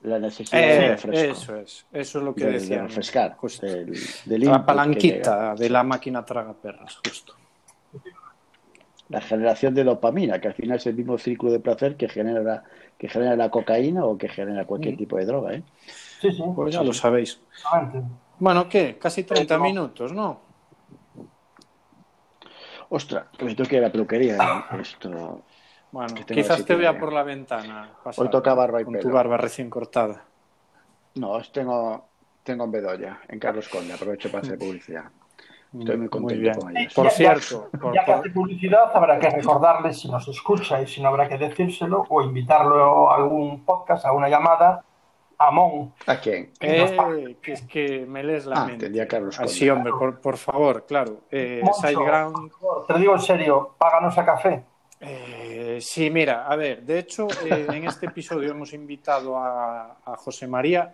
La 0.00 0.18
necesidad 0.18 0.60
de 0.62 0.86
eh, 0.86 1.30
Eso 1.30 1.56
es, 1.56 1.86
eso 1.92 2.18
es 2.18 2.24
lo 2.24 2.34
que 2.34 2.46
decía. 2.46 2.76
De 2.76 2.82
refrescar, 2.84 3.36
la 4.24 4.64
palanquita 4.64 5.54
de 5.54 5.68
la 5.68 5.82
máquina 5.82 6.24
traga 6.24 6.54
perras, 6.54 6.98
justo. 7.06 7.34
La 9.10 9.20
generación 9.20 9.74
de 9.74 9.84
dopamina, 9.84 10.40
que 10.40 10.48
al 10.48 10.54
final 10.54 10.78
es 10.78 10.86
el 10.86 10.94
mismo 10.94 11.18
círculo 11.18 11.52
de 11.52 11.60
placer 11.60 11.96
que 11.96 12.08
genera, 12.08 12.64
que 12.96 13.10
genera 13.10 13.36
la 13.36 13.50
cocaína 13.50 14.06
o 14.06 14.16
que 14.16 14.30
genera 14.30 14.64
cualquier 14.64 14.94
mm. 14.94 14.98
tipo 14.98 15.18
de 15.18 15.26
droga, 15.26 15.52
¿eh? 15.52 15.62
Sí, 16.22 16.32
sí. 16.32 16.42
Pues 16.54 16.74
ya 16.74 16.82
lo 16.82 16.94
sabéis. 16.94 17.42
Bueno, 18.38 18.70
¿qué? 18.70 18.96
Casi 18.98 19.24
30 19.24 19.58
minutos, 19.58 20.14
¿no? 20.14 20.49
Ostras, 22.90 23.26
que 23.38 23.44
me 23.44 23.54
tengo 23.54 23.68
que 23.68 23.76
ir 23.76 23.82
a 23.82 23.86
la 23.86 23.92
peluquería. 23.92 24.36
¿eh? 24.36 24.80
Esto... 24.80 25.42
Bueno, 25.92 26.14
quizás 26.26 26.64
te 26.64 26.74
vea 26.74 26.98
por 26.98 27.12
la 27.12 27.22
ventana. 27.22 27.90
Hoy 28.16 28.28
toca 28.30 28.54
barba 28.54 28.80
y 28.80 28.84
con 28.84 28.98
tu 28.98 29.10
barba 29.10 29.36
recién 29.36 29.70
cortada. 29.70 30.24
No, 31.14 31.40
tengo, 31.52 32.08
tengo 32.44 32.64
en 32.64 32.70
Bedoya, 32.70 33.20
en 33.28 33.38
Carlos 33.38 33.68
Conde. 33.68 33.94
Aprovecho 33.94 34.30
para 34.30 34.42
hacer 34.42 34.58
publicidad. 34.58 35.04
Estoy 35.76 35.96
muy 35.96 36.08
contento 36.08 36.60
con 36.60 36.76
ellos. 36.76 36.94
Por 36.94 37.10
cierto, 37.10 37.70
ya, 37.94 38.04
que 38.04 38.12
hace 38.12 38.30
publicidad, 38.30 38.90
habrá 38.94 39.18
que 39.18 39.30
recordarle 39.30 39.92
si 39.92 40.10
nos 40.10 40.26
escucha 40.26 40.80
y 40.82 40.86
si 40.86 41.00
no 41.00 41.08
habrá 41.08 41.28
que 41.28 41.38
decírselo 41.38 42.06
o 42.08 42.22
invitarlo 42.22 43.10
a 43.10 43.16
algún 43.16 43.64
podcast, 43.64 44.04
a 44.04 44.12
una 44.12 44.28
llamada 44.28 44.84
Amón. 45.40 45.94
¿A 46.06 46.20
quién? 46.20 46.50
Eh, 46.60 47.36
que 47.40 47.52
es 47.52 47.62
que 47.62 48.04
me 48.06 48.22
lees 48.22 48.44
la 48.44 48.62
ah, 48.62 48.66
mente. 48.66 49.06
Carlos 49.08 49.40
Sí, 49.46 49.70
hombre, 49.70 49.90
por, 50.22 50.36
favor, 50.36 50.84
claro. 50.86 51.22
Eh, 51.30 51.62
Sideground... 51.80 52.52
Te 52.86 52.98
digo 52.98 53.14
en 53.14 53.20
serio, 53.20 53.74
páganos 53.78 54.18
a 54.18 54.24
café. 54.26 54.62
Eh, 55.00 55.78
sí, 55.80 56.10
mira, 56.10 56.46
a 56.46 56.54
ver, 56.56 56.82
de 56.82 56.98
hecho, 56.98 57.26
eh, 57.46 57.66
en 57.72 57.86
este 57.86 58.04
episodio 58.04 58.50
hemos 58.50 58.74
invitado 58.74 59.38
a, 59.38 59.96
a, 60.04 60.16
José 60.16 60.46
María. 60.46 60.92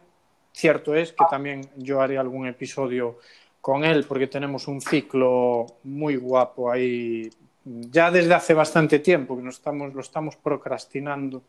Cierto 0.52 0.94
es 0.94 1.12
que 1.12 1.24
también 1.28 1.68
yo 1.74 2.00
haré 2.00 2.16
algún 2.16 2.46
episodio 2.46 3.18
con 3.60 3.84
él, 3.84 4.04
porque 4.04 4.28
tenemos 4.28 4.68
un 4.68 4.80
ciclo 4.80 5.66
muy 5.82 6.14
guapo 6.14 6.70
ahí, 6.70 7.28
ya 7.64 8.12
desde 8.12 8.32
hace 8.32 8.54
bastante 8.54 9.00
tiempo, 9.00 9.36
que 9.36 9.42
nos 9.42 9.56
estamos, 9.56 9.92
lo 9.92 10.02
estamos 10.02 10.36
procrastinando. 10.36 11.42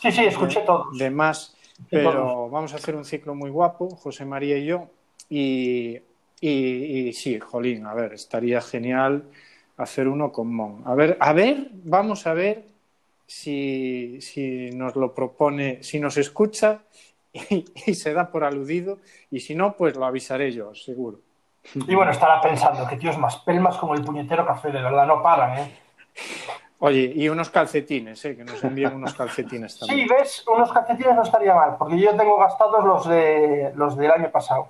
Sí, 0.00 0.12
sí, 0.12 0.26
escuché 0.26 0.60
todo. 0.60 0.90
De 0.92 1.10
más. 1.10 1.55
Pero 1.90 2.48
vamos 2.48 2.72
a 2.72 2.76
hacer 2.76 2.96
un 2.96 3.04
ciclo 3.04 3.34
muy 3.34 3.50
guapo, 3.50 3.88
José 3.90 4.24
María 4.24 4.56
y 4.58 4.66
yo. 4.66 4.88
Y, 5.28 6.00
y, 6.40 7.12
sí, 7.12 7.38
Jolín, 7.38 7.86
a 7.86 7.94
ver, 7.94 8.14
estaría 8.14 8.60
genial 8.60 9.24
hacer 9.76 10.08
uno 10.08 10.32
con 10.32 10.54
Mon. 10.54 10.82
A 10.86 10.94
ver, 10.94 11.16
a 11.20 11.32
ver, 11.32 11.68
vamos 11.84 12.26
a 12.26 12.34
ver 12.34 12.64
si, 13.26 14.20
si 14.20 14.70
nos 14.70 14.96
lo 14.96 15.14
propone, 15.14 15.82
si 15.82 16.00
nos 16.00 16.16
escucha 16.16 16.80
y, 17.32 17.94
se 17.94 18.12
da 18.12 18.30
por 18.30 18.44
aludido. 18.44 18.98
Y 19.30 19.40
si 19.40 19.54
no, 19.54 19.76
pues 19.76 19.96
lo 19.96 20.04
avisaré 20.04 20.52
yo, 20.52 20.74
seguro. 20.74 21.20
Y 21.74 21.94
bueno, 21.94 22.12
estará 22.12 22.40
pensando 22.40 22.86
que 22.86 22.96
tíos 22.96 23.18
más 23.18 23.36
pelmas 23.38 23.76
como 23.76 23.94
el 23.94 24.02
puñetero 24.02 24.46
café, 24.46 24.70
de 24.70 24.80
verdad, 24.80 25.06
no 25.06 25.22
paran, 25.22 25.58
¿eh? 25.58 25.78
Oye, 26.78 27.12
y 27.14 27.28
unos 27.28 27.48
calcetines, 27.48 28.22
¿eh? 28.26 28.36
que 28.36 28.44
nos 28.44 28.62
envíen 28.62 28.94
unos 28.94 29.14
calcetines 29.14 29.78
también. 29.78 30.06
Sí, 30.06 30.14
ves, 30.14 30.44
unos 30.46 30.70
calcetines 30.72 31.14
no 31.14 31.22
estaría 31.22 31.54
mal, 31.54 31.76
porque 31.78 31.98
yo 31.98 32.14
tengo 32.14 32.38
gastados 32.38 32.84
los, 32.84 33.08
de, 33.08 33.72
los 33.74 33.96
del 33.96 34.10
año 34.10 34.30
pasado. 34.30 34.68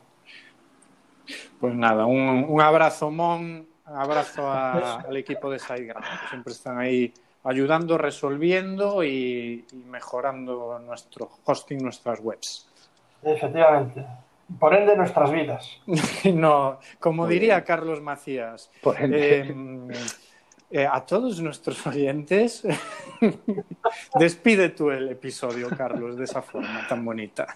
Pues 1.60 1.74
nada, 1.74 2.06
un, 2.06 2.60
abrazo, 2.60 3.10
Mon, 3.10 3.66
abrazo 3.84 4.50
al 4.50 5.16
equipo 5.16 5.50
de 5.50 5.58
SiteGround, 5.58 6.04
que 6.04 6.28
siempre 6.28 6.52
están 6.52 6.78
ahí 6.78 7.12
ayudando, 7.42 7.98
resolviendo 7.98 9.02
y, 9.02 9.66
mejorando 9.86 10.78
nuestro 10.78 11.30
hosting, 11.44 11.82
nuestras 11.82 12.20
webs. 12.20 12.68
Efectivamente. 13.22 14.06
por 14.60 14.74
ende 14.74 14.96
nuestras 14.96 15.32
vidas. 15.32 15.80
no, 16.32 16.78
como 17.00 17.26
diría 17.26 17.64
Carlos 17.64 18.00
Macías, 18.00 18.70
em, 19.00 19.90
eh, 19.90 19.94
a 20.90 21.00
todos 21.06 21.40
nuestros 21.40 21.86
oyentes, 21.86 22.66
despide 24.14 24.70
tú 24.70 24.90
el 24.90 25.08
episodio, 25.08 25.68
Carlos, 25.76 26.16
de 26.16 26.24
esa 26.24 26.42
forma 26.42 26.86
tan 26.88 27.04
bonita. 27.04 27.46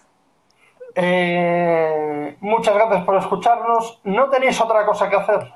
Eh, 0.95 2.37
muchas 2.41 2.75
gracias 2.75 3.03
por 3.05 3.15
escucharnos. 3.15 4.01
¿No 4.03 4.29
tenéis 4.29 4.59
otra 4.59 4.85
cosa 4.85 5.09
que 5.09 5.15
hacer? 5.15 5.53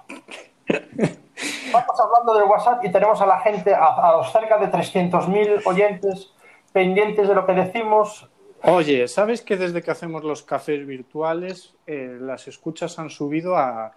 Vamos 1.71 1.99
hablando 1.99 2.33
del 2.35 2.43
WhatsApp 2.43 2.85
y 2.85 2.91
tenemos 2.91 3.21
a 3.21 3.25
la 3.25 3.39
gente, 3.39 3.73
a, 3.73 4.13
los 4.17 4.31
cerca 4.31 4.57
de 4.57 4.67
300.000 4.67 5.61
oyentes 5.65 6.31
pendientes 6.71 7.27
de 7.27 7.35
lo 7.35 7.45
que 7.45 7.53
decimos. 7.53 8.29
Oye, 8.63 9.07
¿sabes 9.07 9.41
que 9.41 9.57
desde 9.57 9.81
que 9.81 9.91
hacemos 9.91 10.23
los 10.23 10.43
cafés 10.43 10.85
virtuales 10.87 11.75
eh, 11.85 12.17
las 12.19 12.47
escuchas 12.47 12.97
han 12.97 13.09
subido 13.09 13.57
a, 13.57 13.93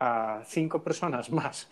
a 0.00 0.42
cinco 0.46 0.82
personas 0.82 1.30
más? 1.30 1.68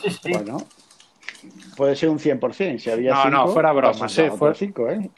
sí, 0.00 0.10
sí. 0.22 0.32
Bueno, 0.32 0.58
puede 1.76 1.96
ser 1.96 2.08
un 2.08 2.18
100%. 2.18 2.78
Si 2.78 2.90
había 2.90 3.12
no, 3.12 3.30
no, 3.30 3.48
fuera 3.48 3.72
bromas. 3.72 4.18
Eh, 4.18 4.30
fuera, 4.30 4.54
cinco, 4.54 4.88
¿eh? 4.88 5.10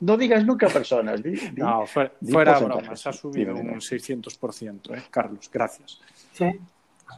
no 0.00 0.16
digas 0.16 0.44
nunca 0.44 0.68
personas. 0.68 1.20
no, 1.54 1.86
fuera, 1.86 2.58
bromas. 2.58 3.06
Ha 3.06 3.12
subido 3.12 3.54
un 3.54 3.80
600%, 3.80 4.96
¿eh? 4.96 5.02
Carlos, 5.10 5.50
gracias. 5.50 6.00
Sí. 6.32 6.46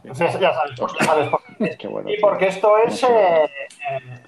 ya 0.03 0.15
sabes, 0.15 0.39
ya 0.39 0.53
sabes 0.53 1.29
por 1.29 1.43
qué. 1.57 1.77
y 2.07 2.19
porque 2.19 2.47
esto 2.47 2.77
es 2.85 3.03
eh, 3.03 3.49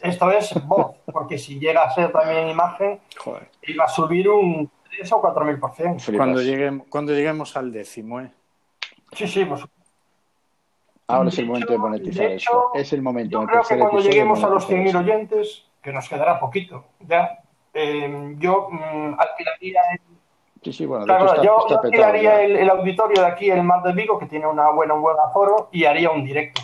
esto 0.02 0.32
es 0.32 0.54
voz, 0.66 0.96
porque 1.12 1.38
si 1.38 1.60
llega 1.60 1.84
a 1.84 1.94
ser 1.94 2.12
también 2.12 2.50
imagen, 2.50 3.00
Joder. 3.18 3.50
iba 3.64 3.86
a 3.86 3.90
subir 3.90 4.30
un 4.30 4.70
3 4.98 5.12
o 5.12 5.22
4 5.22 5.46
mil 5.46 5.60
por 5.60 5.72
ciento. 5.74 6.04
Cuando 6.16 6.42
lleguemos, 6.42 6.88
cuando 6.90 7.14
lleguemos 7.14 7.56
al 7.56 7.72
décimo, 7.72 8.20
¿eh? 8.20 8.32
Sí, 9.14 9.28
sí, 9.28 9.46
pues 9.46 9.64
Ahora 11.10 11.30
es 11.30 11.40
el 11.40 11.46
momento 11.46 11.72
de 11.72 11.78
monetizar 11.78 12.32
eso. 12.32 12.72
Es 12.74 12.92
el 12.92 13.02
momento. 13.02 13.42
Yo 13.42 13.48
creo 13.48 13.64
que 13.64 13.78
cuando 13.78 14.00
lleguemos 14.00 14.44
a 14.44 14.50
los 14.50 14.70
100.000 14.70 15.00
oyentes, 15.00 15.66
que 15.82 15.94
nos 15.94 16.10
quedará 16.10 16.38
poquito, 16.38 16.84
ya, 17.00 17.40
eh, 17.74 18.36
yo 18.40 18.68
mm, 18.70 19.16
alquilaría 19.18 19.82
el... 19.94 20.02
Sí, 20.62 20.74
sí, 20.74 20.86
bueno, 20.86 21.06
claro, 21.06 21.42
yo, 21.42 21.80
alquilaría 21.82 22.42
el, 22.42 22.70
auditorio 22.70 23.22
de 23.22 23.28
aquí, 23.28 23.50
el 23.50 23.64
Mar 23.64 23.84
de 23.84 23.94
Vigo, 23.94 24.20
que 24.20 24.26
tiene 24.26 24.48
una 24.48 24.70
buena, 24.72 24.96
un 24.96 25.02
buen 25.02 25.16
aforo, 25.18 25.70
y 25.72 25.86
haría 25.86 26.10
un 26.10 26.26
directo. 26.26 26.62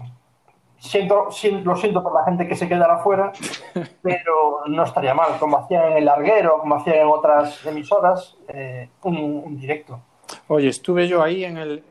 Siento, 0.84 1.30
lo 1.64 1.76
siento 1.78 2.04
por 2.04 2.14
la 2.14 2.26
gente 2.26 2.46
que 2.46 2.56
se 2.56 2.68
quedará 2.68 2.96
afuera, 2.96 3.32
pero 4.02 4.64
no 4.68 4.84
estaría 4.84 5.14
mal, 5.14 5.40
como 5.40 5.58
hacían 5.58 5.92
en 5.92 5.98
el 6.00 6.06
Larguero, 6.06 6.60
como 6.60 6.76
hacían 6.76 6.98
en 6.98 7.08
otras 7.08 7.66
emisoras, 7.66 8.36
eh, 8.50 8.90
un 9.04 9.58
directo. 9.58 10.02
Oye, 10.48 10.68
estuve 10.68 11.08
yo 11.08 11.24
ahí 11.24 11.46
en 11.46 11.58
el, 11.58 11.84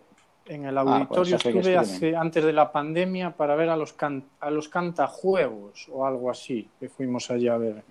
en 0.47 0.67
el 0.67 0.77
ah, 0.77 0.83
pues 0.85 1.19
auditorio 1.19 1.37
estuve 1.37 1.77
hace, 1.77 2.17
antes 2.17 2.45
de 2.45 2.53
la 2.53 2.71
pandemia 2.71 3.31
para 3.31 3.55
ver 3.55 3.71
a 3.71 3.77
los, 3.77 3.95
a 4.41 4.51
los 4.51 4.69
cantajuegos 4.69 5.89
o 5.91 6.07
algo 6.07 6.31
así, 6.31 6.69
que 6.79 6.89
fuimos 6.89 7.31
allá 7.31 7.55
a 7.55 7.59
ver. 7.59 7.85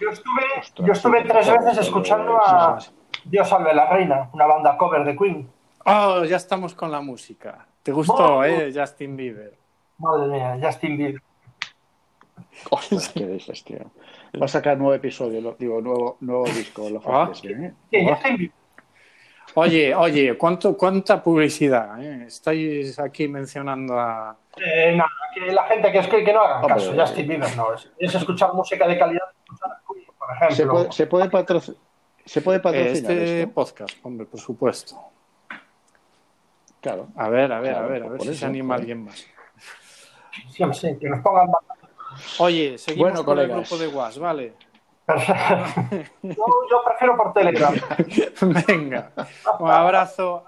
Yo 0.00 0.10
estuve, 0.10 0.86
yo 0.86 0.92
estuve 0.92 1.22
tres 1.24 1.50
veces 1.50 1.78
escuchando 1.78 2.38
a 2.38 2.78
Dios 3.24 3.48
salve 3.48 3.74
la 3.74 3.90
reina, 3.90 4.30
una 4.32 4.46
banda 4.46 4.76
cover 4.76 5.04
de 5.04 5.16
Queen. 5.16 5.50
Oh, 5.84 6.24
ya 6.24 6.36
estamos 6.36 6.74
con 6.74 6.90
la 6.90 7.00
música. 7.00 7.66
¿Te 7.82 7.92
gustó, 7.92 8.44
eh, 8.44 8.72
Justin 8.74 9.16
Bieber? 9.16 9.65
Madre 9.98 10.28
mía, 10.28 10.58
Justin 10.62 10.96
Bieber. 10.96 11.22
Ostras, 12.70 13.08
qué 13.10 13.40
tío. 13.64 13.90
Va 14.40 14.44
a 14.44 14.48
sacar 14.48 14.76
nuevo 14.76 14.94
episodio, 14.94 15.56
digo, 15.58 15.80
nuevo, 15.80 16.16
nuevo 16.20 16.44
disco. 16.46 16.88
Lo 16.90 17.00
ah. 17.06 17.32
¿eh? 17.42 18.50
Oye, 19.54 19.94
oye, 19.94 20.36
¿cuánto, 20.36 20.76
¿cuánta 20.76 21.22
publicidad? 21.22 22.02
Eh? 22.02 22.24
Estáis 22.26 22.98
aquí 22.98 23.26
mencionando 23.28 23.98
a... 23.98 24.36
Eh, 24.56 24.94
nada, 24.94 25.10
que 25.34 25.52
la 25.52 25.64
gente 25.64 25.92
que, 25.92 25.98
es, 25.98 26.08
que 26.08 26.32
no 26.32 26.40
haga 26.42 26.66
caso, 26.66 26.92
Justin 26.94 27.28
Bieber 27.28 27.56
no. 27.56 27.72
Es, 27.72 27.90
es, 27.98 28.14
escuchar 28.14 28.52
música 28.52 28.86
de 28.86 28.98
calidad, 28.98 29.24
por 30.18 30.30
ejemplo. 30.30 30.56
¿Se 30.56 30.66
puede, 30.66 30.92
se 30.92 31.06
puede, 31.06 31.30
patrocinar, 31.30 31.80
¿se 32.24 32.40
puede 32.42 32.60
patrocinar 32.60 33.12
este 33.12 33.46
podcast? 33.46 33.96
Hombre, 34.02 34.26
por 34.26 34.40
supuesto. 34.40 34.98
Claro. 36.80 37.08
A 37.16 37.28
ver, 37.30 37.52
a 37.52 37.60
ver, 37.60 37.74
a 37.74 37.86
ver, 37.86 38.02
a 38.02 38.08
ver 38.10 38.20
si 38.20 38.34
se 38.34 38.44
anima 38.44 38.74
alguien 38.74 39.04
más. 39.04 39.26
Sí, 40.50 40.64
sí, 40.72 40.98
que 40.98 41.08
nos 41.08 41.20
pongan... 41.20 41.48
Oye, 42.38 42.78
seguimos 42.78 43.10
bueno, 43.10 43.24
con 43.24 43.38
el 43.38 43.48
grupo 43.48 43.76
de 43.76 43.88
WhatsApp, 43.88 44.22
¿vale? 44.22 44.54
yo, 46.22 46.82
prefiero 46.84 47.16
por 47.16 47.32
Telegram. 47.32 47.74
Venga, 48.66 49.12
un 49.60 49.70
abrazo. 49.70 50.44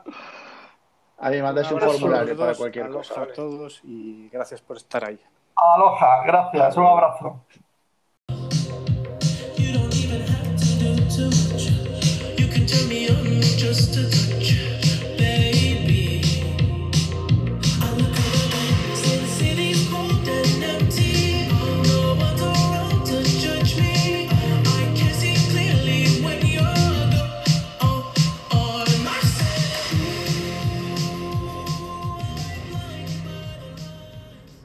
Ahí 1.18 1.40
mandáis 1.42 1.70
un 1.70 1.80
formulario 1.80 2.36
para 2.36 2.54
cualquier 2.54 2.90
cosa. 2.90 3.22
a 3.22 3.32
todos 3.32 3.80
y 3.84 4.28
gracias 4.30 4.60
por 4.60 4.76
estar 4.76 5.04
ahí. 5.04 5.20
Aloha, 5.54 6.24
gracias, 6.24 6.76
un 6.76 6.86
abrazo. 6.86 7.44